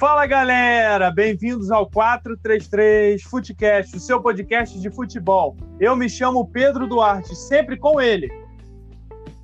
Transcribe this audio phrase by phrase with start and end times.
[0.00, 5.54] Fala galera, bem-vindos ao 433 Futecast, o seu podcast de futebol.
[5.78, 8.32] Eu me chamo Pedro Duarte, sempre com ele.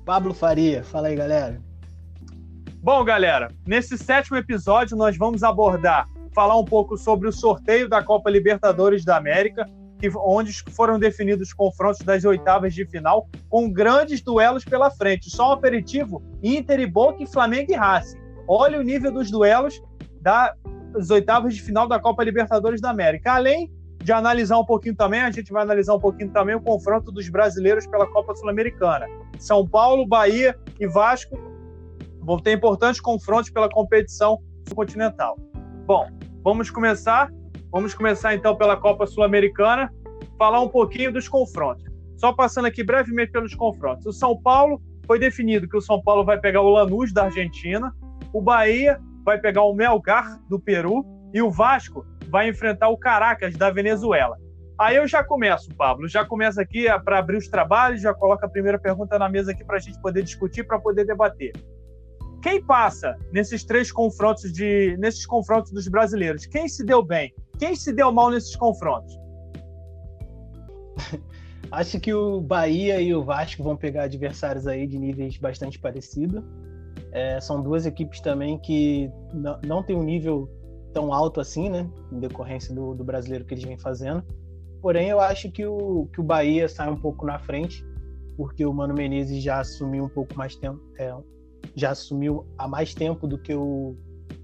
[0.03, 1.61] Pablo Faria, fala aí galera.
[2.81, 8.03] Bom, galera, nesse sétimo episódio nós vamos abordar, falar um pouco sobre o sorteio da
[8.03, 13.71] Copa Libertadores da América, que, onde foram definidos os confrontos das oitavas de final, com
[13.71, 15.29] grandes duelos pela frente.
[15.29, 18.17] Só um aperitivo: Inter e Boca Flamengo e Racing.
[18.47, 19.79] Olha o nível dos duelos
[20.91, 23.33] das oitavas de final da Copa Libertadores da América.
[23.33, 23.71] Além
[24.03, 27.29] de analisar um pouquinho também, a gente vai analisar um pouquinho também o confronto dos
[27.29, 29.05] brasileiros pela Copa Sul-Americana.
[29.39, 31.37] São Paulo, Bahia e Vasco
[32.21, 34.39] vão ter importantes confrontos pela competição
[34.75, 35.37] continental.
[35.85, 36.09] Bom,
[36.43, 37.31] vamos começar.
[37.71, 39.93] Vamos começar então pela Copa Sul-Americana,
[40.37, 41.85] falar um pouquinho dos confrontos.
[42.17, 44.05] Só passando aqui brevemente pelos confrontos.
[44.05, 47.93] O São Paulo foi definido que o São Paulo vai pegar o Lanús da Argentina,
[48.33, 53.57] o Bahia vai pegar o Melgar do Peru e o Vasco vai enfrentar o Caracas
[53.57, 54.37] da Venezuela.
[54.79, 58.49] Aí eu já começo, Pablo, já começo aqui para abrir os trabalhos, já coloco a
[58.49, 61.51] primeira pergunta na mesa aqui para a gente poder discutir, para poder debater.
[62.41, 66.45] Quem passa nesses três confrontos de nesses confrontos dos brasileiros?
[66.45, 67.33] Quem se deu bem?
[67.59, 69.13] Quem se deu mal nesses confrontos?
[71.69, 76.41] Acho que o Bahia e o Vasco vão pegar adversários aí de níveis bastante parecidos.
[77.17, 80.47] É, são duas equipes também que não, não têm um nível
[80.93, 81.89] tão alto assim, né?
[82.11, 84.23] Em decorrência do, do brasileiro que eles vêm fazendo.
[84.79, 87.83] Porém, eu acho que o, que o Bahia sai um pouco na frente,
[88.37, 91.11] porque o Mano Menezes já assumiu um pouco mais tempo, é,
[91.75, 93.95] já assumiu há mais tempo do que o,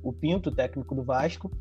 [0.01, 1.51] o Pinto, técnico do Vasco.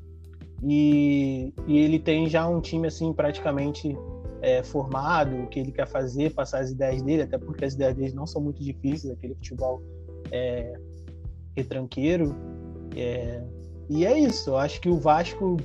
[0.65, 3.95] E, e ele tem já um time assim praticamente
[4.41, 7.97] é, formado, o que ele quer fazer, passar as ideias dele, até porque as ideias
[7.97, 9.83] dele não são muito difíceis, aquele futebol
[10.31, 10.73] é,
[11.57, 12.35] retranqueiro.
[12.97, 13.43] É,
[13.89, 15.57] e é isso, eu acho que o Vasco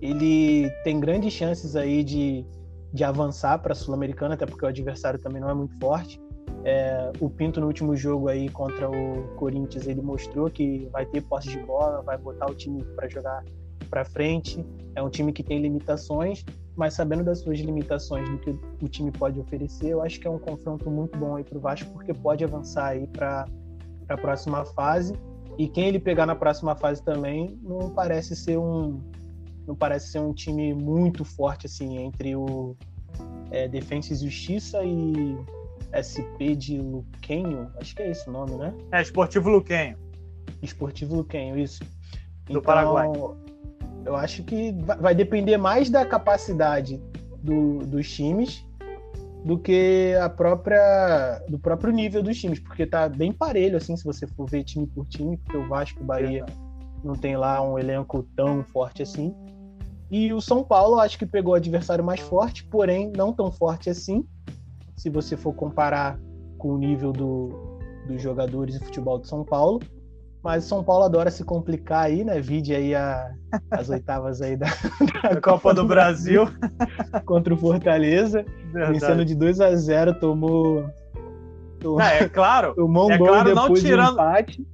[0.00, 2.44] ele tem grandes chances aí de,
[2.92, 6.20] de avançar para a Sul-Americana, até porque o adversário também não é muito forte.
[6.64, 11.22] É, o Pinto no último jogo aí contra o Corinthians ele mostrou que vai ter
[11.22, 13.44] posse de bola, vai botar o time para jogar
[13.88, 14.64] para frente.
[14.94, 16.44] É um time que tem limitações,
[16.76, 18.50] mas sabendo das suas limitações do que
[18.82, 21.60] o time pode oferecer, eu acho que é um confronto muito bom aí para o
[21.60, 23.46] Vasco porque pode avançar aí para
[24.08, 25.14] a próxima fase.
[25.58, 29.00] E quem ele pegar na próxima fase também não parece ser um
[29.66, 32.74] não parece ser um time muito forte assim entre o
[33.50, 35.36] é, Defensa e Justiça e
[35.92, 38.74] SP de Luquenho, acho que é esse o nome, né?
[38.92, 39.96] É, Esportivo Luquenho.
[40.62, 41.82] Esportivo Luquenho, isso.
[42.44, 43.08] Do então, Paraguai.
[44.04, 47.02] Eu acho que vai depender mais da capacidade
[47.42, 48.64] do, dos times
[49.48, 54.04] do que a própria do próprio nível dos times, porque tá bem parelho assim, se
[54.04, 56.44] você for ver time por time, porque o Vasco o Bahia
[57.02, 59.34] não tem lá um elenco tão forte assim.
[60.10, 63.88] E o São Paulo acho que pegou o adversário mais forte, porém não tão forte
[63.88, 64.22] assim,
[64.94, 66.20] se você for comparar
[66.58, 67.48] com o nível do,
[68.06, 69.80] dos jogadores de futebol de São Paulo.
[70.42, 72.40] Mas São Paulo adora se complicar aí, né?
[72.40, 73.32] Vide aí a,
[73.70, 76.46] as oitavas aí da, da Copa, Copa do, do Brasil.
[76.46, 78.44] Brasil contra o Fortaleza.
[78.72, 78.92] Verdade.
[78.92, 80.84] Vencendo de 2 a 0 tomou.
[81.80, 82.74] tomou não, é claro.
[82.74, 84.66] Tomou um é gol claro, depois não tirando, empate.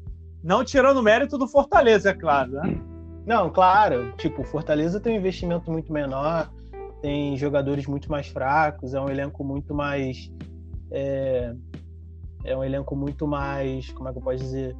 [0.42, 2.78] Não tirando o mérito do Fortaleza, é claro, né?
[3.26, 4.12] Não, claro.
[4.18, 6.50] Tipo, o Fortaleza tem um investimento muito menor
[7.04, 10.32] tem jogadores muito mais fracos, é um elenco muito mais.
[10.90, 11.54] É,
[12.44, 13.92] é um elenco muito mais.
[13.92, 14.74] Como é que eu posso dizer?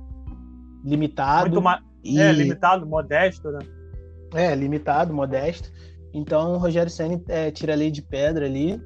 [0.85, 1.63] Limitado.
[2.03, 2.21] E...
[2.21, 3.61] É, limitado, modesto, né?
[4.35, 5.73] É, limitado, modesto.
[6.13, 8.81] Então o Rogério Senna é, tira a lei de pedra ali.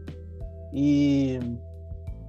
[0.73, 1.39] E.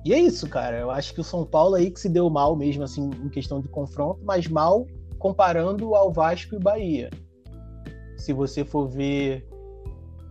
[0.05, 0.77] E é isso, cara.
[0.77, 3.61] Eu acho que o São Paulo aí que se deu mal mesmo, assim, em questão
[3.61, 4.87] de confronto, mas mal
[5.19, 7.09] comparando ao Vasco e Bahia.
[8.17, 9.45] Se você for ver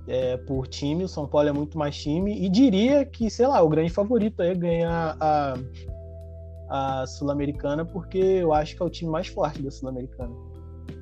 [0.09, 3.61] é, por time, o São Paulo é muito mais time, e diria que, sei lá,
[3.61, 5.55] o grande favorito é ganhar a,
[6.69, 10.35] a Sul-Americana, porque eu acho que é o time mais forte da Sul-Americana.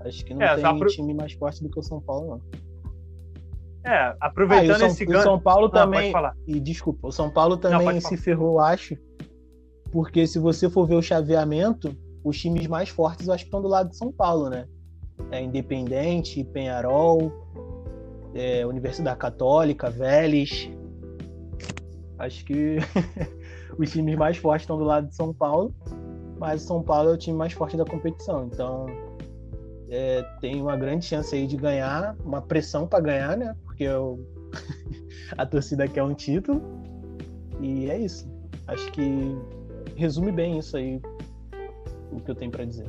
[0.00, 0.88] Acho que não é, tem pro...
[0.88, 3.90] time mais forte do que o São Paulo, não.
[3.90, 5.20] É, aproveitando ah, São, esse ganho.
[5.20, 6.12] O São Paulo também.
[6.46, 8.96] E desculpa, o São Paulo também não, se ferrou, acho.
[9.92, 13.62] Porque se você for ver o chaveamento, os times mais fortes eu acho que estão
[13.62, 14.66] do lado de São Paulo, né?
[15.30, 17.32] É Independente, Penharol,
[18.34, 20.68] é, Universidade Católica, Vélez.
[22.18, 22.78] Acho que
[23.78, 25.75] os times mais fortes estão do lado de São Paulo,
[26.38, 28.49] mas o São Paulo é o time mais forte da competição.
[28.52, 28.87] Então
[29.88, 33.55] é, tem uma grande chance aí de ganhar, uma pressão para ganhar, né?
[33.64, 34.26] Porque eu...
[35.37, 36.62] a torcida quer um título.
[37.61, 38.28] E é isso.
[38.67, 39.37] Acho que
[39.96, 41.00] resume bem isso aí,
[42.12, 42.87] o que eu tenho para dizer.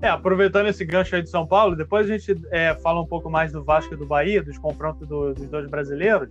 [0.00, 3.30] É, aproveitando esse gancho aí de São Paulo, depois a gente é, fala um pouco
[3.30, 6.28] mais do Vasco e do Bahia, dos confrontos do, dos dois brasileiros.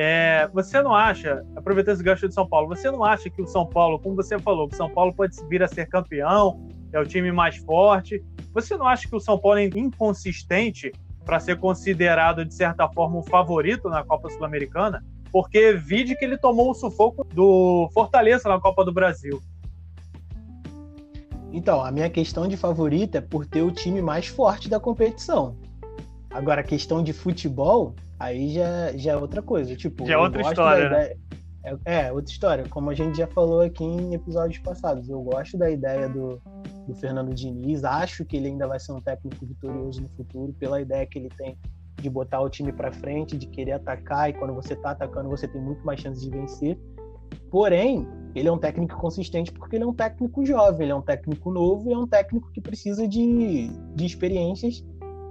[0.00, 3.48] É, você não acha, aproveitando esse gancho de São Paulo, você não acha que o
[3.48, 7.00] São Paulo, como você falou, que o São Paulo pode vir a ser campeão, é
[7.00, 8.24] o time mais forte.
[8.54, 10.92] Você não acha que o São Paulo é inconsistente
[11.24, 15.04] para ser considerado, de certa forma, um favorito na Copa Sul-Americana?
[15.32, 19.42] Porque vide que ele tomou o sufoco do Fortaleza na Copa do Brasil.
[21.52, 25.56] Então, a minha questão de favorito é por ter o time mais forte da competição.
[26.30, 29.74] Agora, a questão de futebol, aí já, já é outra coisa.
[29.76, 31.12] Tipo, já é outra história, né?
[31.64, 32.64] É, é, outra história.
[32.68, 36.40] Como a gente já falou aqui em episódios passados, eu gosto da ideia do,
[36.86, 40.80] do Fernando Diniz, acho que ele ainda vai ser um técnico vitorioso no futuro, pela
[40.80, 41.58] ideia que ele tem
[42.00, 45.48] de botar o time para frente, de querer atacar, e quando você tá atacando, você
[45.48, 46.78] tem muito mais chance de vencer.
[47.50, 51.02] Porém, ele é um técnico consistente porque ele é um técnico jovem, ele é um
[51.02, 54.84] técnico novo e é um técnico que precisa de, de experiências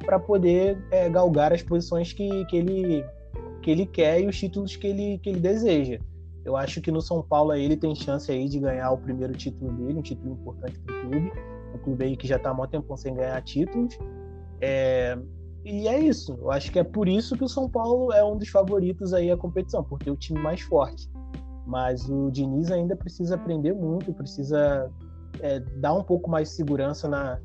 [0.05, 3.05] para poder é, galgar as posições que, que, ele,
[3.61, 5.99] que ele quer e os títulos que ele, que ele deseja.
[6.45, 9.69] Eu acho que no São Paulo ele tem chance aí de ganhar o primeiro título
[9.73, 11.31] dele, um título importante para o clube.
[11.75, 13.97] Um clube aí que já está há muito tempo sem ganhar títulos.
[14.61, 15.17] É...
[15.65, 16.37] E é isso.
[16.39, 19.29] Eu acho que é por isso que o São Paulo é um dos favoritos aí
[19.29, 21.09] à competição, por ter o time mais forte.
[21.65, 24.89] Mas o Diniz ainda precisa aprender muito, precisa
[25.41, 27.41] é, dar um pouco mais de segurança na,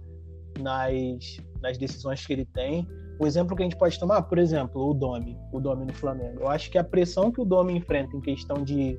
[0.61, 2.87] nas, nas decisões que ele tem.
[3.19, 6.41] O exemplo que a gente pode tomar, por exemplo, o Domi, o Domi no Flamengo.
[6.41, 8.99] Eu acho que a pressão que o Domi enfrenta em questão de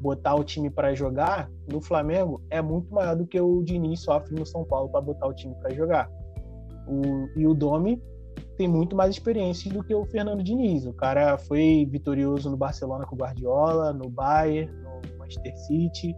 [0.00, 4.34] botar o time para jogar no Flamengo é muito maior do que o Diniz sofre
[4.34, 6.10] no São Paulo para botar o time para jogar.
[6.88, 8.02] O, e o Domi
[8.56, 10.86] tem muito mais experiência do que o Fernando Diniz.
[10.86, 16.16] O cara foi vitorioso no Barcelona com o Guardiola, no Bayern, no Manchester City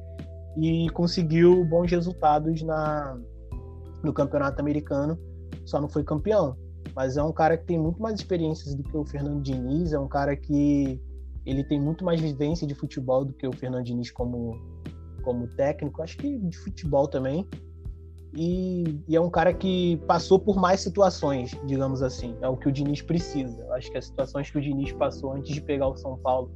[0.57, 3.19] e conseguiu bons resultados na,
[4.03, 5.19] no campeonato americano,
[5.65, 6.57] só não foi campeão.
[6.95, 9.99] Mas é um cara que tem muito mais experiências do que o Fernando Diniz, é
[9.99, 11.01] um cara que
[11.45, 14.61] ele tem muito mais vivência de futebol do que o Fernando Diniz como,
[15.23, 17.49] como técnico, acho que de futebol também.
[18.35, 22.35] E, e, é um cara que passou por mais situações, digamos assim.
[22.41, 23.67] É o que o Diniz precisa.
[23.73, 26.51] Acho que as situações que o Diniz passou antes de pegar o São Paulo,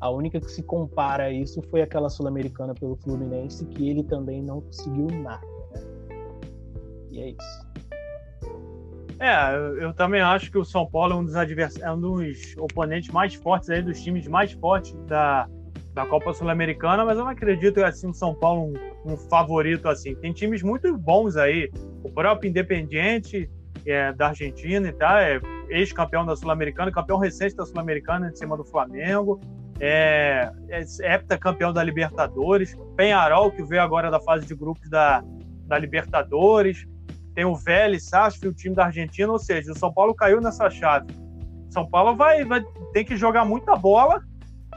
[0.00, 4.42] a única que se compara a isso foi aquela sul-americana pelo Fluminense, que ele também
[4.42, 5.46] não conseguiu nada.
[5.72, 5.80] Né?
[7.12, 7.71] E é isso.
[9.22, 11.78] É, eu também acho que o São Paulo é um dos advers...
[11.80, 15.48] é um dos oponentes mais fortes aí, dos times mais fortes da,
[15.94, 18.72] da Copa Sul-Americana, mas eu não acredito assim o São Paulo
[19.04, 20.16] um, um, favorito assim.
[20.16, 21.70] Tem times muito bons aí.
[22.02, 23.48] O próprio Independiente
[23.86, 28.56] é, da Argentina e tá, é ex-campeão da Sul-Americana, campeão recente da Sul-Americana em cima
[28.56, 29.38] do Flamengo.
[29.78, 32.76] É, é heptacampeão da Libertadores.
[32.96, 35.22] Penharol, que veio agora da fase de grupos da,
[35.68, 36.90] da Libertadores.
[37.34, 40.68] Tem o Vélez, Sarsfield, o time da Argentina, ou seja, o São Paulo caiu nessa
[40.68, 41.06] chave.
[41.70, 42.62] São Paulo vai, vai
[42.92, 44.22] ter que jogar muita bola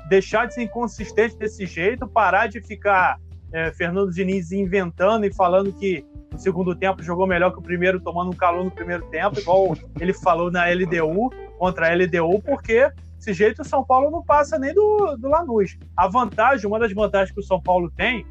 [0.08, 3.18] deixar de ser inconsistente desse jeito, parar de ficar
[3.52, 8.00] é, Fernando Diniz inventando e falando que no segundo tempo jogou melhor que o primeiro,
[8.00, 12.92] tomando um calor no primeiro tempo, igual ele falou na LDU, contra a LDU, porque
[13.18, 15.78] desse jeito o São Paulo não passa nem do, do Lanús.
[15.96, 18.26] A vantagem, uma das vantagens que o São Paulo tem,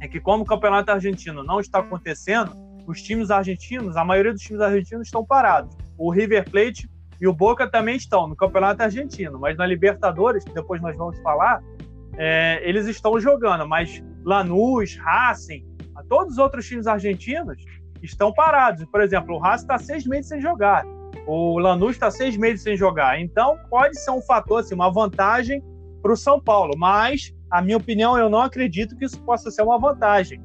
[0.00, 2.52] é que como o campeonato argentino não está acontecendo,
[2.86, 5.76] os times argentinos, a maioria dos times argentinos estão parados.
[5.98, 6.88] O River Plate
[7.20, 11.18] e o Boca também estão no Campeonato Argentino, mas na Libertadores, que depois nós vamos
[11.20, 11.62] falar,
[12.16, 15.64] é, eles estão jogando, mas Lanús, Racing,
[16.08, 17.62] todos os outros times argentinos
[18.02, 18.84] estão parados.
[18.86, 20.84] Por exemplo, o Racing está seis meses sem jogar,
[21.26, 23.20] o Lanús está seis meses sem jogar.
[23.20, 25.62] Então pode ser um fator, assim, uma vantagem
[26.02, 29.62] para o São Paulo, mas a minha opinião, eu não acredito que isso possa ser
[29.62, 30.40] uma vantagem.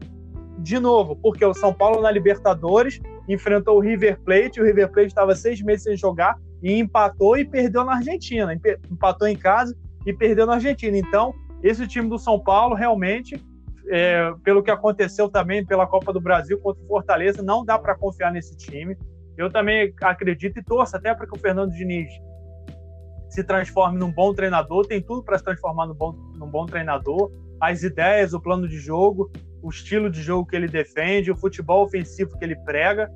[0.62, 5.08] De novo, porque o São Paulo na Libertadores enfrentou o River Plate, o River Plate
[5.08, 8.53] estava seis meses sem jogar, e empatou e perdeu na Argentina.
[8.89, 9.75] Empatou em casa
[10.06, 10.96] e perdeu na Argentina.
[10.96, 13.44] Então, esse time do São Paulo realmente,
[13.89, 17.96] é, pelo que aconteceu também pela Copa do Brasil contra o Fortaleza, não dá para
[17.96, 18.96] confiar nesse time.
[19.38, 22.12] Eu também acredito e torço até para que o Fernando Diniz
[23.30, 24.86] se transforme num bom treinador.
[24.86, 27.32] Tem tudo para se transformar num bom, num bom treinador.
[27.60, 31.84] As ideias, o plano de jogo, o estilo de jogo que ele defende, o futebol
[31.84, 33.10] ofensivo que ele prega.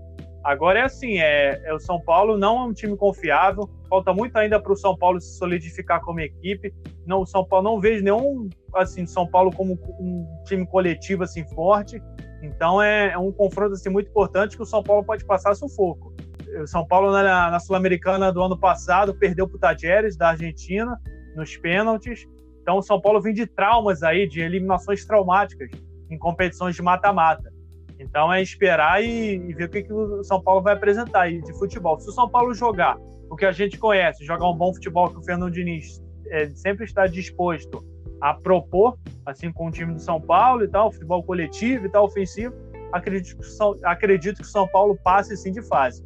[0.44, 4.38] Agora é assim, é, é, o São Paulo não é um time confiável, falta muito
[4.38, 6.72] ainda para o São Paulo se solidificar como equipe.
[7.04, 11.44] Não, o São Paulo não vejo nenhum assim São Paulo como um time coletivo assim
[11.48, 12.00] forte.
[12.44, 16.14] Então é, é um confronto assim muito importante que o São Paulo pode passar sufoco.
[16.62, 20.96] O São Paulo na, na Sul-Americana do ano passado perdeu para o Tajeres da Argentina
[21.36, 22.28] nos pênaltis.
[22.62, 25.72] Então o São Paulo vem de traumas aí, de eliminações traumáticas
[26.10, 27.52] em competições de mata-mata.
[28.00, 31.42] Então é esperar e, e ver o que, que o São Paulo vai apresentar aí
[31.42, 32.00] de futebol.
[32.00, 32.98] Se o São Paulo jogar
[33.30, 36.86] o que a gente conhece, jogar um bom futebol que o Fernando Diniz é, sempre
[36.86, 37.84] está disposto
[38.22, 42.06] a propor, assim com o time do São Paulo e tal, futebol coletivo e tal,
[42.06, 42.56] ofensivo,
[42.92, 46.04] acredito que, São, acredito que o São Paulo passe sim de fase.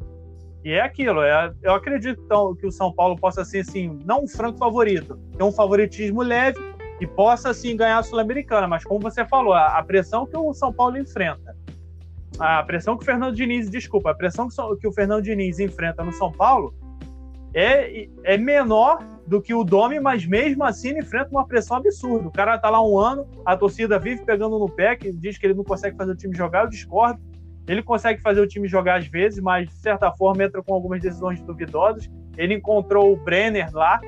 [0.64, 4.24] E é aquilo, é, eu acredito então, que o São Paulo possa ser, assim, não
[4.24, 6.58] um franco favorito, ter um favoritismo leve
[7.00, 8.68] e possa, assim, ganhar a Sul-Americana.
[8.68, 11.56] Mas, como você falou, a, a, pressão que o São Paulo enfrenta,
[12.38, 16.04] a pressão que o Fernando Diniz, desculpa, a pressão que, que o Fernando Diniz enfrenta
[16.04, 16.74] no São Paulo
[17.54, 22.28] é, é menor do que o Domi, mas mesmo assim enfrenta uma pressão absurda.
[22.28, 25.46] O cara tá lá um ano, a torcida vive pegando no pé, que diz que
[25.46, 27.20] ele não consegue fazer o time jogar, eu discordo.
[27.68, 31.00] Ele consegue fazer o time jogar às vezes, mas de certa forma entra com algumas
[31.00, 32.10] decisões duvidosas.
[32.36, 34.00] Ele encontrou o Brenner lá,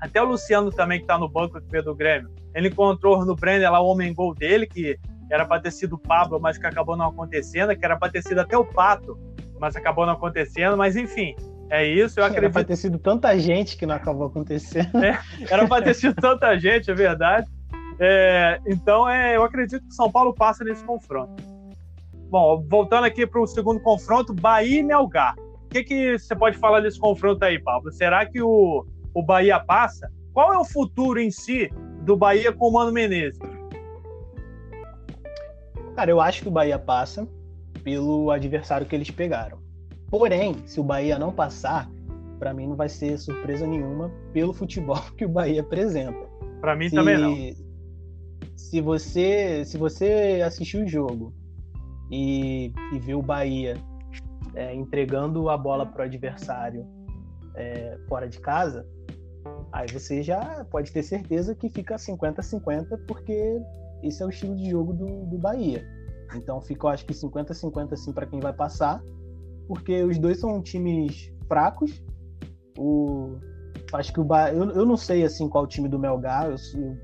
[0.00, 2.30] até o Luciano também, que está no banco aqui do Grêmio.
[2.54, 4.98] Ele encontrou no Brenner lá o homem gol dele, que
[5.30, 8.22] era para ter sido o Pablo, mas que acabou não acontecendo, que era para ter
[8.22, 9.18] sido até o Pato,
[9.60, 10.76] mas acabou não acontecendo.
[10.76, 11.36] Mas enfim,
[11.70, 12.44] é isso, eu acredito.
[12.44, 15.04] Era para ter sido tanta gente que não acabou acontecendo.
[15.04, 17.46] É, era para ter sido tanta gente, é verdade.
[18.00, 21.42] É, então, é, eu acredito que o São Paulo passa nesse confronto.
[22.30, 25.36] Bom, voltando aqui para o segundo confronto, Bahia e Melgar.
[25.38, 27.92] O que, que você pode falar desse confronto aí, Pablo?
[27.92, 30.10] Será que o, o Bahia passa?
[30.32, 31.70] Qual é o futuro em si
[32.02, 33.38] do Bahia com o Mano Menezes?
[35.96, 37.28] Cara, eu acho que o Bahia passa
[37.82, 39.58] pelo adversário que eles pegaram.
[40.08, 41.90] Porém, se o Bahia não passar,
[42.38, 46.28] para mim não vai ser surpresa nenhuma pelo futebol que o Bahia apresenta.
[46.60, 47.34] Para mim se, também não.
[48.56, 51.32] Se você, se você assistir o jogo
[52.10, 53.76] e, e ver o Bahia
[54.54, 56.86] é, entregando a bola para o adversário
[57.54, 58.86] é, fora de casa,
[59.72, 63.60] aí você já pode ter certeza que fica 50-50, porque
[64.02, 65.84] esse é o estilo de jogo do, do Bahia.
[66.34, 69.02] Então fica, eu acho que 50-50 assim para quem vai passar
[69.70, 72.02] porque os dois são times fracos.
[72.76, 73.38] O,
[73.92, 74.52] acho que o ba...
[74.52, 76.98] eu, eu não sei assim qual o time do Melgar, eu, eu,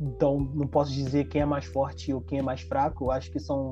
[0.00, 3.04] então não posso dizer quem é mais forte ou quem é mais fraco.
[3.04, 3.70] Eu acho que são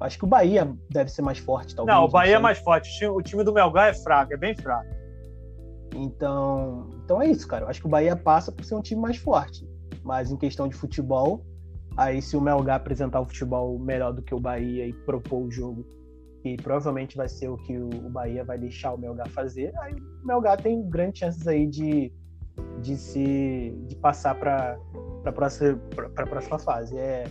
[0.00, 1.94] Acho que o Bahia deve ser mais forte, talvez.
[1.94, 3.04] Não, o Bahia não é mais forte.
[3.04, 4.88] O time do Melgar é fraco, é bem fraco.
[5.94, 7.64] Então, então é isso, cara.
[7.64, 9.68] Eu acho que o Bahia passa por ser um time mais forte.
[10.02, 11.44] Mas em questão de futebol,
[11.96, 15.50] aí se o Melgar apresentar o futebol melhor do que o Bahia e propor o
[15.50, 15.84] jogo
[16.42, 20.26] que provavelmente vai ser o que o Bahia vai deixar o Melgar fazer, aí o
[20.26, 22.12] Melgar tem grandes chances aí de,
[22.80, 24.78] de se de passar para
[25.24, 25.78] a próxima,
[26.14, 26.96] próxima fase.
[26.96, 27.24] É,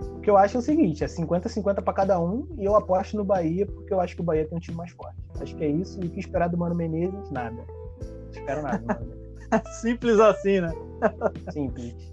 [0.00, 3.16] o que eu acho é o seguinte, é 50-50 para cada um e eu aposto
[3.16, 5.16] no Bahia porque eu acho que o Bahia tem um time mais forte.
[5.40, 6.00] Acho que é isso.
[6.02, 7.30] E o que esperar do Mano Menezes?
[7.30, 7.64] Nada.
[8.34, 9.02] Não espero nada.
[9.80, 10.72] Simples assim, né?
[11.52, 12.10] Simples.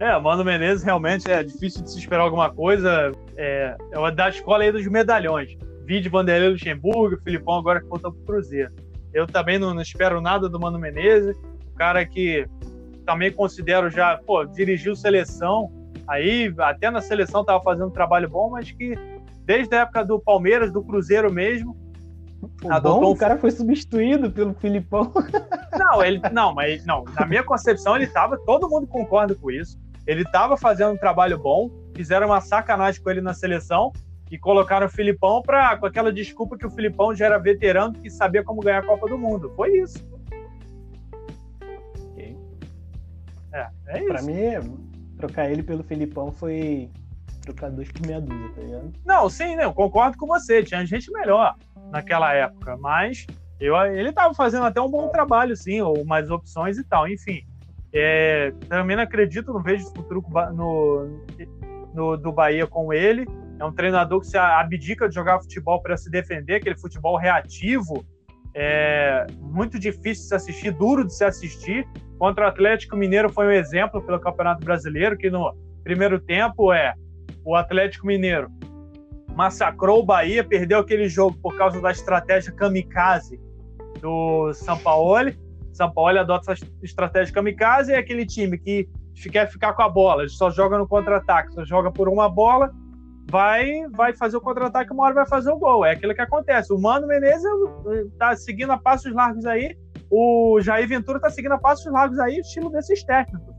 [0.00, 3.12] É, Mano Menezes realmente é difícil de se esperar alguma coisa.
[3.36, 5.56] É, é da escola aí dos medalhões.
[5.84, 8.72] Vide Vanderlei Luxemburgo, Filipão agora que voltou pro Cruzeiro.
[9.12, 11.36] Eu também não, não, espero nada do Mano Menezes.
[11.72, 12.46] O cara que
[13.06, 15.72] também considero já, pô, dirigiu seleção.
[16.06, 18.98] Aí, até na seleção tava fazendo um trabalho bom, mas que
[19.44, 21.76] desde a época do Palmeiras, do Cruzeiro mesmo,
[22.62, 25.12] o, bom, o cara foi substituído pelo Filipão.
[25.76, 29.76] Não, ele não, mas não, na minha concepção ele tava, todo mundo concorda com isso.
[30.06, 33.92] Ele estava fazendo um trabalho bom, fizeram uma sacanagem com ele na seleção
[34.30, 38.10] e colocaram o Filipão pra, com aquela desculpa que o Filipão já era veterano e
[38.10, 39.52] sabia como ganhar a Copa do Mundo.
[39.56, 39.98] Foi isso.
[42.12, 42.36] Okay.
[43.52, 44.06] É, é isso.
[44.06, 44.34] Pra mim,
[45.16, 46.90] trocar ele pelo Filipão foi
[47.44, 48.92] trocar dois por meia dúzia, tá ligado?
[49.04, 50.62] Não, sim, né, eu concordo com você.
[50.62, 51.54] Tinha gente melhor
[51.90, 53.26] naquela época, mas
[53.60, 57.08] eu, ele estava fazendo até um bom trabalho, sim, ou mais opções e tal.
[57.08, 57.42] Enfim,
[57.92, 60.24] é, também não acredito, não vejo futuro
[60.54, 61.22] no,
[61.94, 63.26] no, do Bahia com ele.
[63.58, 68.04] É um treinador que se abdica de jogar futebol para se defender, aquele futebol reativo,
[68.54, 71.86] é muito difícil de se assistir, duro de se assistir.
[72.18, 76.94] Contra o Atlético Mineiro foi um exemplo pelo Campeonato Brasileiro, que no primeiro tempo é
[77.44, 78.50] o Atlético Mineiro
[79.34, 83.40] massacrou o Bahia, perdeu aquele jogo por causa da estratégia kamikaze
[84.00, 85.38] do Sampaoli.
[85.72, 88.88] São Paulo adota essa estratégia kamikaze é aquele time que
[89.32, 92.70] quer ficar com a bola, só joga no contra-ataque, só joga por uma bola,
[93.28, 95.84] vai vai fazer o contra-ataque, uma hora vai fazer o gol.
[95.84, 96.72] É aquilo que acontece.
[96.72, 97.50] O Mano Menezes
[98.18, 99.76] tá seguindo a passos largos aí,
[100.08, 103.52] o Jair Ventura tá seguindo a passos largos aí, estilo desses técnicos.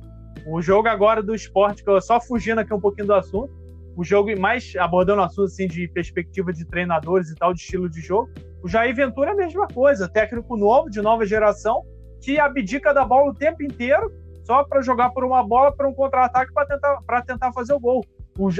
[0.47, 3.64] O jogo agora do esporte, que eu só fugindo aqui um pouquinho do assunto,
[3.95, 7.89] o jogo mais abordando o assunto assim, de perspectiva de treinadores e tal, de estilo
[7.89, 8.29] de jogo,
[8.61, 11.83] o Jair Ventura é a mesma coisa, técnico novo, de nova geração,
[12.21, 14.11] que abdica da bola o tempo inteiro
[14.43, 18.05] só para jogar por uma bola para um contra-ataque para tentar, tentar fazer o gol.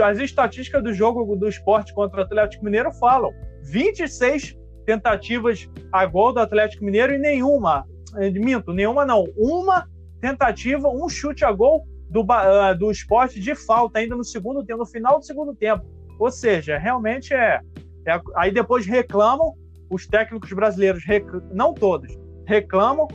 [0.04, 3.32] as estatísticas do jogo do esporte contra o Atlético Mineiro falam.
[3.64, 7.86] 26 tentativas a gol do Atlético Mineiro e nenhuma,
[8.18, 9.88] eh, minto, nenhuma não, uma
[10.22, 14.80] tentativa, um chute a gol do, uh, do esporte de falta ainda no segundo tempo,
[14.80, 15.86] no final do segundo tempo.
[16.20, 17.60] Ou seja, realmente é.
[18.08, 19.54] é aí depois reclamam,
[19.90, 23.08] os técnicos brasileiros, rec, não todos, reclamam,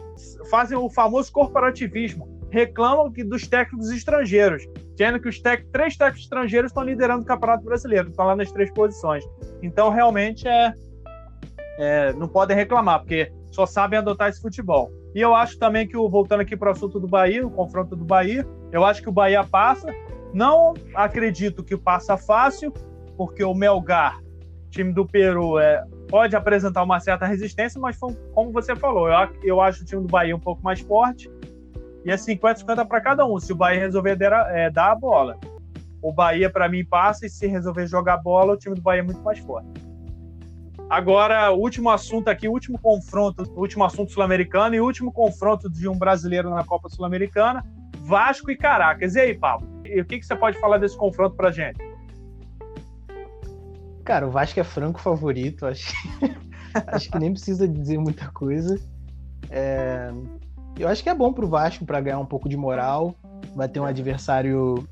[0.50, 6.24] fazem o famoso corporativismo, reclamam que dos técnicos estrangeiros, dizendo que os tec, três técnicos
[6.24, 9.24] estrangeiros estão liderando o Campeonato Brasileiro, estão lá nas três posições.
[9.62, 10.74] Então, realmente, é,
[11.78, 14.90] é, não podem reclamar, porque só sabem adotar esse futebol.
[15.14, 18.04] E eu acho também que, voltando aqui para o assunto do Bahia, o confronto do
[18.04, 19.88] Bahia, eu acho que o Bahia passa.
[20.32, 22.72] Não acredito que passa fácil,
[23.16, 24.20] porque o Melgar,
[24.70, 29.60] time do Peru, é, pode apresentar uma certa resistência, mas como você falou, eu, eu
[29.60, 31.30] acho o time do Bahia um pouco mais forte.
[32.04, 35.38] E é 50-50 para cada um, se o Bahia resolver dar, é, dar a bola.
[36.00, 39.04] O Bahia, para mim, passa, e se resolver jogar bola, o time do Bahia é
[39.04, 39.68] muito mais forte.
[40.90, 46.50] Agora, último assunto aqui, último confronto, último assunto sul-americano e último confronto de um brasileiro
[46.50, 47.64] na Copa Sul-Americana,
[48.00, 49.14] Vasco e Caracas.
[49.14, 49.68] E aí, Pablo?
[49.84, 51.78] O que, que você pode falar desse confronto pra gente?
[54.04, 55.94] Cara, o Vasco é franco favorito, acho
[56.88, 58.76] acho que nem precisa dizer muita coisa.
[59.48, 60.10] É...
[60.76, 63.14] Eu acho que é bom pro Vasco para ganhar um pouco de moral.
[63.54, 64.88] Vai ter um adversário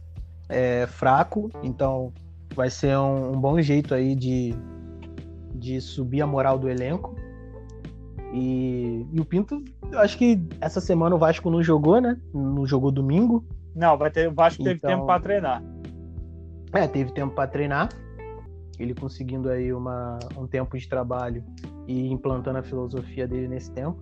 [0.49, 2.13] é, fraco, então
[2.55, 4.55] vai ser um, um bom jeito aí de,
[5.55, 7.15] de subir a moral do elenco.
[8.33, 12.19] E, e, o Pinto, eu acho que essa semana o Vasco não jogou, né?
[12.33, 13.45] Não jogou domingo.
[13.75, 15.63] Não, vai ter, o Vasco teve então, tempo para treinar.
[16.73, 17.89] É, teve tempo para treinar.
[18.79, 21.43] Ele conseguindo aí uma, um tempo de trabalho
[21.87, 23.99] e implantando a filosofia dele nesse tempo.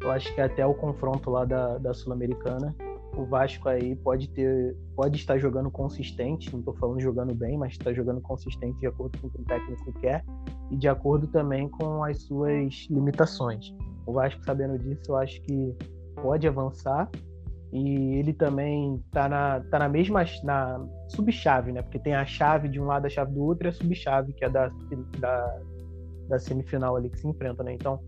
[0.00, 2.74] Eu acho que até o confronto lá da, da Sul-Americana
[3.18, 7.72] o Vasco aí pode ter, pode estar jogando consistente, não estou falando jogando bem, mas
[7.72, 10.24] está jogando consistente de acordo com o que o técnico quer
[10.70, 13.74] e de acordo também com as suas limitações.
[14.06, 15.76] O Vasco sabendo disso, eu acho que
[16.22, 17.10] pode avançar
[17.72, 21.82] e ele também está na, tá na mesma na subchave, né?
[21.82, 24.44] Porque tem a chave de um lado, a chave do outro e a subchave que
[24.44, 24.70] é da,
[25.18, 25.60] da,
[26.28, 27.74] da semifinal ali que se enfrenta, né?
[27.74, 28.00] Então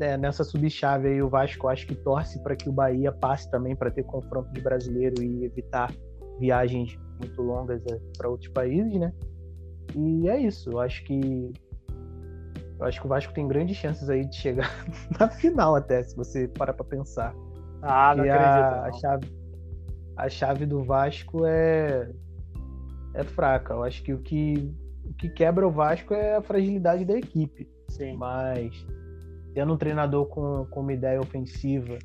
[0.00, 3.76] é, nessa subchave aí o Vasco acho que torce para que o Bahia passe também
[3.76, 5.92] para ter confronto de brasileiro e evitar
[6.38, 9.12] viagens muito longas é, para outros países, né?
[9.94, 10.70] E é isso.
[10.70, 11.52] Eu acho que
[12.78, 14.70] eu acho que o Vasco tem grandes chances aí de chegar
[15.20, 17.34] na final até, se você parar para pensar.
[17.82, 18.40] Ah, não acredito.
[18.40, 19.28] A, a, chave,
[20.16, 22.10] a chave do Vasco é
[23.14, 23.74] é fraca.
[23.74, 27.68] Eu acho que o que o que quebra o Vasco é a fragilidade da equipe.
[27.88, 28.16] Sim.
[28.16, 28.86] Mas
[29.54, 31.98] tendo um treinador com, com uma ideia ofensiva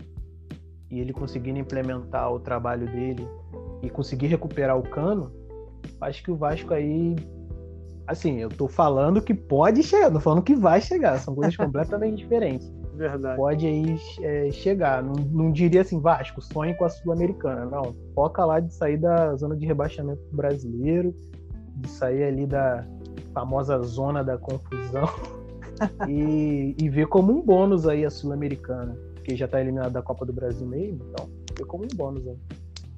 [0.90, 3.28] e ele conseguindo implementar o trabalho dele
[3.82, 5.32] e conseguir recuperar o cano,
[6.02, 7.16] acho que o Vasco aí.
[8.08, 12.18] Assim, eu tô falando que pode chegar, não falando que vai chegar, são coisas completamente
[12.18, 12.72] diferentes.
[12.94, 13.36] Verdade.
[13.36, 15.04] Pode aí é, chegar.
[15.04, 17.66] Não, não, diria assim, Vasco, sonhe com a Sul-Americana.
[17.66, 17.96] Não.
[18.14, 21.14] Foca lá de sair da zona de rebaixamento brasileiro,
[21.76, 22.86] de sair ali da
[23.34, 25.10] famosa zona da confusão
[26.08, 30.26] e, e ver como um bônus aí a Sul-Americana, que já está eliminado da Copa
[30.26, 32.38] do Brasil mesmo, então ver como um bônus aí.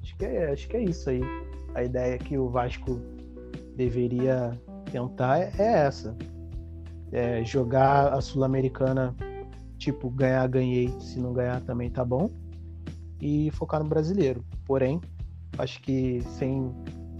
[0.02, 1.20] Acho que é, acho que é isso aí.
[1.74, 3.00] A ideia que o Vasco
[3.76, 4.58] deveria
[4.90, 6.16] tentar é, é essa.
[7.12, 9.14] É jogar a Sul-Americana,
[9.78, 12.30] tipo, ganhar, ganhei, se não ganhar também tá bom.
[13.20, 14.44] E focar no brasileiro.
[14.66, 15.00] Porém,
[15.58, 16.72] acho que sem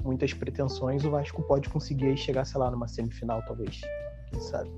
[0.05, 3.81] muitas pretensões, o Vasco pode conseguir chegar, sei lá, numa semifinal, talvez.
[4.31, 4.71] Quem sabe?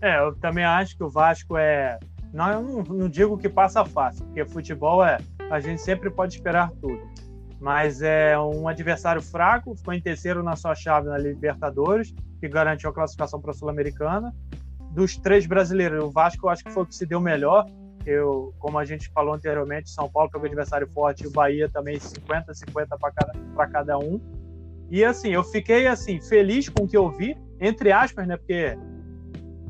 [0.00, 1.98] É, eu também acho que o Vasco é.
[2.32, 5.18] Não, eu não, não digo que passa fácil, porque futebol é.
[5.50, 7.00] A gente sempre pode esperar tudo.
[7.60, 12.88] Mas é um adversário fraco, ficou em terceiro na sua chave na Libertadores, que garantiu
[12.88, 14.34] a classificação para a Sul-Americana.
[14.92, 17.66] Dos três brasileiros, o Vasco eu acho que foi o que se deu melhor.
[18.06, 22.88] Eu, como a gente falou anteriormente, São Paulo pegou adversário forte, o Bahia também 50-50
[22.98, 24.18] para cada, cada um.
[24.90, 28.36] E assim, eu fiquei assim feliz com o que eu vi, entre aspas, né?
[28.36, 28.76] Porque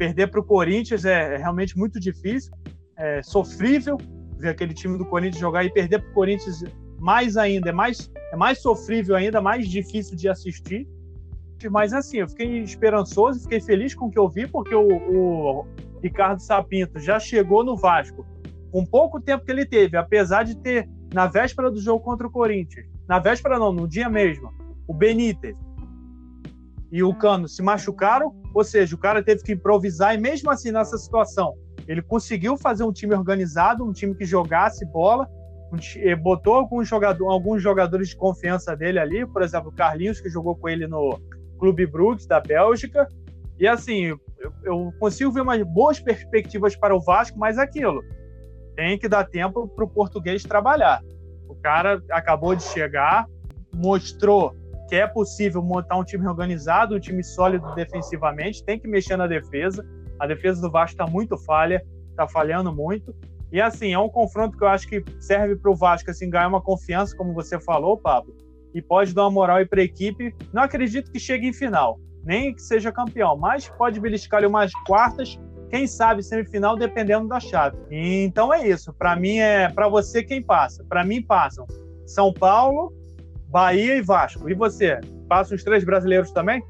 [0.00, 2.50] perder para o Corinthians é, realmente muito difícil,
[2.96, 3.98] é sofrível
[4.38, 6.64] ver aquele time do Corinthians jogar e perder para o Corinthians
[6.98, 10.88] mais ainda, é mais, é mais sofrível ainda, mais difícil de assistir.
[11.70, 15.66] Mas assim, eu fiquei esperançoso, fiquei feliz com o que eu vi, porque o, o
[16.02, 18.24] Ricardo Sapinto já chegou no Vasco
[18.72, 22.30] com pouco tempo que ele teve, apesar de ter, na véspera do jogo contra o
[22.30, 24.50] Corinthians, na véspera não, no dia mesmo,
[24.88, 25.58] o Benítez,
[26.90, 30.72] e o Cano se machucaram, ou seja, o cara teve que improvisar e mesmo assim
[30.72, 31.54] nessa situação,
[31.86, 35.28] ele conseguiu fazer um time organizado, um time que jogasse bola
[36.20, 40.56] botou alguns, jogador, alguns jogadores de confiança dele ali, por exemplo, o Carlinhos, que jogou
[40.56, 41.18] com ele no
[41.58, 43.06] Clube Brugge da Bélgica.
[43.58, 44.20] E assim, eu,
[44.64, 48.02] eu consigo ver umas boas perspectivas para o Vasco, mas é aquilo.
[48.74, 51.02] Tem que dar tempo para o português trabalhar.
[51.48, 53.26] O cara acabou de chegar,
[53.72, 54.54] mostrou
[54.90, 59.28] que é possível montar um time organizado, um time sólido defensivamente, tem que mexer na
[59.28, 59.86] defesa.
[60.18, 63.14] A defesa do Vasco está muito falha, está falhando muito.
[63.52, 66.48] E assim, é um confronto que eu acho que serve para o Vasco assim, ganhar
[66.48, 68.34] uma confiança, como você falou, Pablo,
[68.74, 70.34] e pode dar uma moral para a equipe.
[70.52, 74.72] Não acredito que chegue em final, nem que seja campeão, mas pode beliscar ali umas
[74.88, 77.76] quartas, quem sabe semifinal, dependendo da chave.
[77.92, 78.92] E, então é isso.
[78.92, 80.84] Para mim é para você quem passa.
[80.88, 81.64] Para mim passam
[82.04, 82.92] São Paulo,
[83.50, 84.48] Bahia e Vasco.
[84.48, 85.00] E você?
[85.28, 86.62] Passam os três brasileiros também?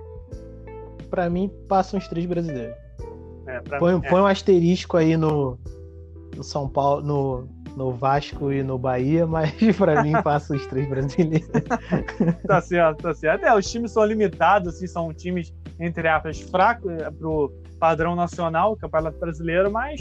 [1.11, 2.75] Para mim passam os três brasileiros.
[3.47, 4.09] É, põe, mim, é.
[4.09, 5.59] põe um asterisco aí no,
[6.37, 10.89] no São Paulo, no, no Vasco e no Bahia, mas para mim passa os três
[10.89, 11.49] brasileiros.
[12.47, 13.45] tá certo, tá certo.
[13.45, 18.77] É, os times são limitados, assim, são times, entre aspas, fracos é, pro padrão nacional,
[18.77, 20.01] Campeonato Brasileiro, mas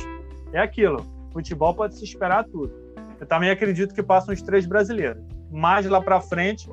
[0.53, 1.05] é aquilo.
[1.33, 2.73] Futebol pode se esperar tudo.
[3.19, 5.21] Eu também acredito que passam os três brasileiros.
[5.51, 6.69] Mais lá para frente,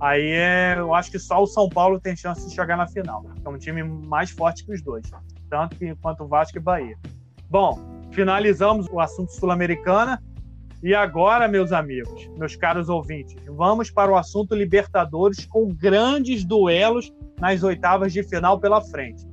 [0.00, 3.24] aí é, eu acho que só o São Paulo tem chance de chegar na final.
[3.44, 5.10] É um time mais forte que os dois,
[5.50, 6.96] tanto que, quanto o Vasco e Bahia.
[7.48, 7.78] Bom,
[8.12, 10.22] finalizamos o assunto sul-americana.
[10.82, 17.12] E agora, meus amigos, meus caros ouvintes, vamos para o assunto Libertadores com grandes duelos
[17.38, 19.24] nas oitavas de final pela frente.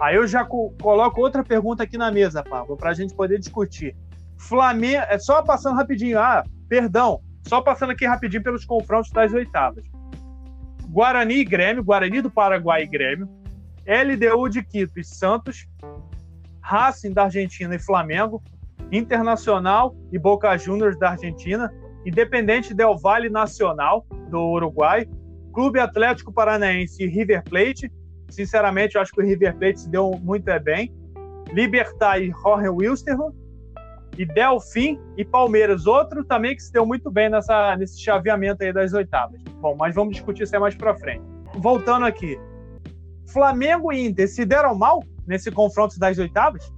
[0.00, 3.94] Aí eu já coloco outra pergunta aqui na mesa, Pablo, para a gente poder discutir.
[4.36, 9.84] Flamengo, é só passando rapidinho, ah, perdão, só passando aqui rapidinho pelos confrontos das oitavas.
[10.88, 13.28] Guarani e Grêmio, Guarani do Paraguai e Grêmio,
[13.86, 15.66] LDU de Quito e Santos,
[16.60, 18.42] Racing da Argentina e Flamengo,
[18.92, 21.72] Internacional e Boca Juniors da Argentina,
[22.04, 25.06] Independente Del Valle Nacional do Uruguai,
[25.52, 27.90] Clube Atlético Paranaense e River Plate.
[28.28, 30.92] Sinceramente, eu acho que o River Plate se deu muito bem.
[31.52, 33.32] Libertar e Jorge Wilstermann.
[34.20, 38.70] E Delfim e Palmeiras, outro também que se deu muito bem nessa, nesse chaveamento aí
[38.70, 39.40] das oitavas.
[39.62, 41.22] Bom, mas vamos discutir isso aí mais para frente.
[41.56, 42.38] Voltando aqui.
[43.26, 46.70] Flamengo e Inter se deram mal nesse confronto das oitavas?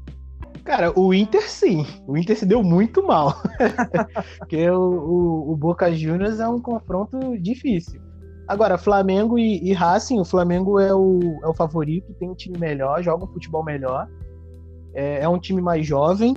[0.63, 1.85] Cara, o Inter sim.
[2.07, 3.35] O Inter se deu muito mal.
[4.39, 8.01] Porque o, o, o, Boca Juniors é um confronto difícil.
[8.47, 12.57] Agora, Flamengo e, e Racing, o Flamengo é o, é o favorito, tem um time
[12.57, 14.07] melhor, joga um futebol melhor.
[14.95, 16.37] É, é um time mais jovem.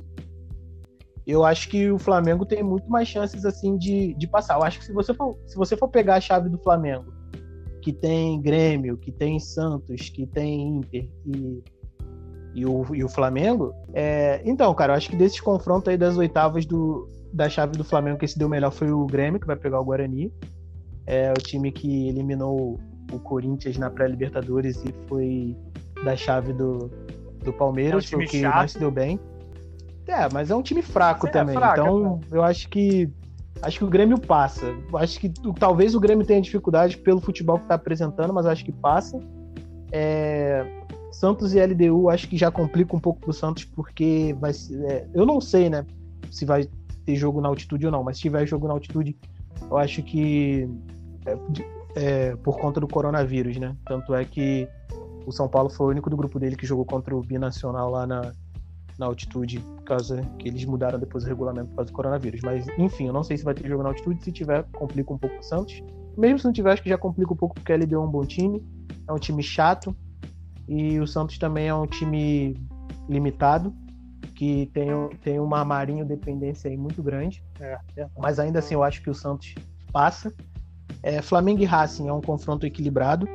[1.26, 4.58] Eu acho que o Flamengo tem muito mais chances assim de, de passar.
[4.58, 7.12] Eu acho que se você for, se você for pegar a chave do Flamengo,
[7.82, 11.64] que tem Grêmio, que tem Santos, que tem Inter e
[12.56, 13.76] e o, e o Flamengo.
[13.94, 17.84] É, então, cara, eu acho que desses confrontos aí das oitavas do, da chave do
[17.84, 20.32] Flamengo, que se deu melhor foi o Grêmio, que vai pegar o Guarani.
[21.06, 22.80] É o time que eliminou
[23.12, 25.56] o Corinthians na pré-Libertadores e foi
[26.04, 26.90] da chave do,
[27.44, 28.56] do Palmeiras, é um foi o que chato.
[28.56, 29.20] mais se deu bem.
[30.08, 31.56] É, mas é um time fraco é, também.
[31.56, 33.10] Fraca, então, eu acho que
[33.62, 34.66] acho que o Grêmio passa.
[34.96, 38.72] Acho que talvez o Grêmio tenha dificuldade pelo futebol que está apresentando, mas acho que
[38.72, 39.20] passa.
[39.92, 40.66] É,
[41.12, 45.26] Santos e LDU acho que já complica um pouco pro Santos, porque vai é, eu
[45.26, 45.86] não sei, né,
[46.30, 46.68] se vai
[47.06, 49.16] ter jogo na altitude ou não, mas se tiver jogo na altitude,
[49.70, 50.70] eu acho que
[51.26, 51.38] é,
[51.96, 53.76] é, por conta do coronavírus, né?
[53.86, 54.68] Tanto é que
[55.26, 58.06] o São Paulo foi o único do grupo dele que jogou contra o Binacional lá
[58.06, 58.32] na,
[58.98, 62.42] na altitude, causa que eles mudaram depois o regulamento por causa do coronavírus.
[62.44, 64.24] Mas, enfim, eu não sei se vai ter jogo na altitude.
[64.24, 65.84] Se tiver, complica um pouco o Santos.
[66.18, 68.26] Mesmo se não tiver, acho que já complica um pouco porque ele deu um bom
[68.26, 68.64] time.
[69.08, 69.96] É um time chato,
[70.68, 72.56] e o Santos também é um time
[73.08, 73.74] limitado,
[74.34, 74.90] que tem,
[75.24, 77.44] tem uma Marinho dependência aí muito grande.
[77.60, 78.08] É, é.
[78.18, 79.54] Mas ainda assim eu acho que o Santos
[79.92, 80.34] passa.
[81.04, 83.28] É, Flamengo e Racing é um confronto equilibrado,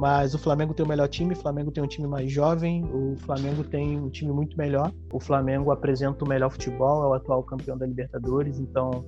[0.00, 3.16] mas o Flamengo tem o melhor time, o Flamengo tem um time mais jovem, o
[3.18, 4.90] Flamengo tem um time muito melhor.
[5.12, 9.04] O Flamengo apresenta o melhor futebol, é o atual campeão da Libertadores, então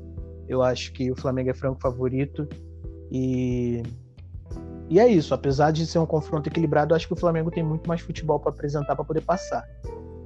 [0.47, 2.47] eu acho que o Flamengo é franco favorito.
[3.11, 3.83] E
[4.91, 7.89] e é isso, apesar de ser um confronto equilibrado, acho que o Flamengo tem muito
[7.89, 9.67] mais futebol para apresentar para poder passar.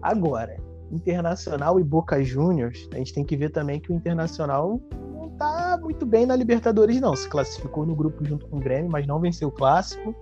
[0.02, 0.56] Agora,
[0.90, 4.80] Internacional e Boca Juniors, a gente tem que ver também que o Internacional
[5.14, 7.14] não tá muito bem na Libertadores, não.
[7.14, 10.12] Se classificou no grupo junto com o Grêmio, mas não venceu o clássico.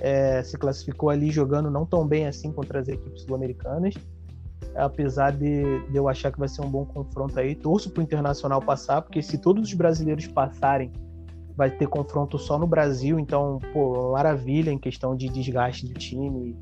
[0.00, 3.94] É, se classificou ali jogando não tão bem assim contra as equipes sul-americanas.
[4.74, 8.62] Apesar de, de, eu achar que vai ser um bom confronto aí, torço pro Internacional
[8.62, 10.92] passar, porque se todos os brasileiros passarem
[11.56, 16.56] vai ter confronto só no Brasil, então, pô, maravilha em questão de desgaste do time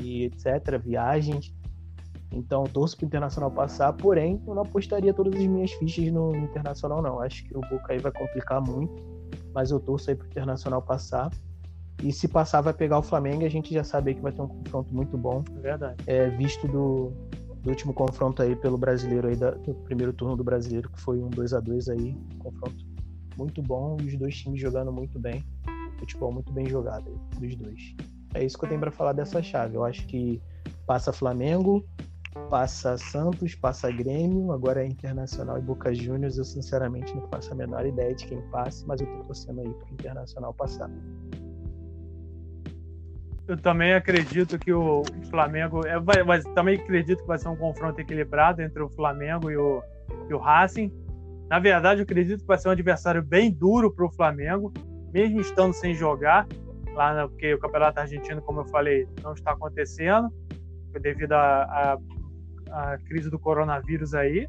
[0.00, 1.52] e etc, viagens.
[2.32, 6.36] Então, torço para o Internacional passar, porém, eu não apostaria todas as minhas fichas no,
[6.36, 7.20] Internacional, não.
[7.20, 8.94] Acho que o Boca aí vai complicar muito,
[9.52, 11.30] mas eu torço aí para o Internacional passar.
[12.02, 14.48] E se passar, vai pegar o Flamengo a gente já sabe que vai ter um
[14.48, 15.44] confronto muito bom.
[15.60, 16.02] Verdade.
[16.06, 17.12] É, visto do,
[17.62, 21.22] do último confronto aí pelo brasileiro aí, da, do primeiro turno do brasileiro, que foi
[21.22, 22.90] um 2 a 2 aí, confronto
[23.38, 25.44] muito bom os dois times jogando muito bem.
[25.98, 27.94] Futebol muito bem jogado aí, dos dois.
[28.34, 29.76] É isso que eu tenho para falar dessa chave.
[29.76, 30.40] Eu acho que
[30.86, 31.84] passa Flamengo,
[32.48, 36.38] passa Santos, passa Grêmio, agora é Internacional e Boca Juniors.
[36.38, 39.68] Eu sinceramente não faço a menor ideia de quem passe, mas eu tô torcendo aí
[39.68, 40.90] pro Internacional passar.
[43.50, 45.84] Eu também acredito que o Flamengo.
[45.84, 49.56] É, vai, mas também acredito que vai ser um confronto equilibrado entre o Flamengo e
[49.56, 49.82] o,
[50.28, 50.92] e o Racing.
[51.48, 54.72] Na verdade, eu acredito que vai ser um adversário bem duro para o Flamengo,
[55.12, 56.46] mesmo estando sem jogar,
[56.94, 60.32] lá porque o Campeonato Argentino, como eu falei, não está acontecendo,
[61.00, 61.98] devido à
[63.04, 64.46] crise do coronavírus aí.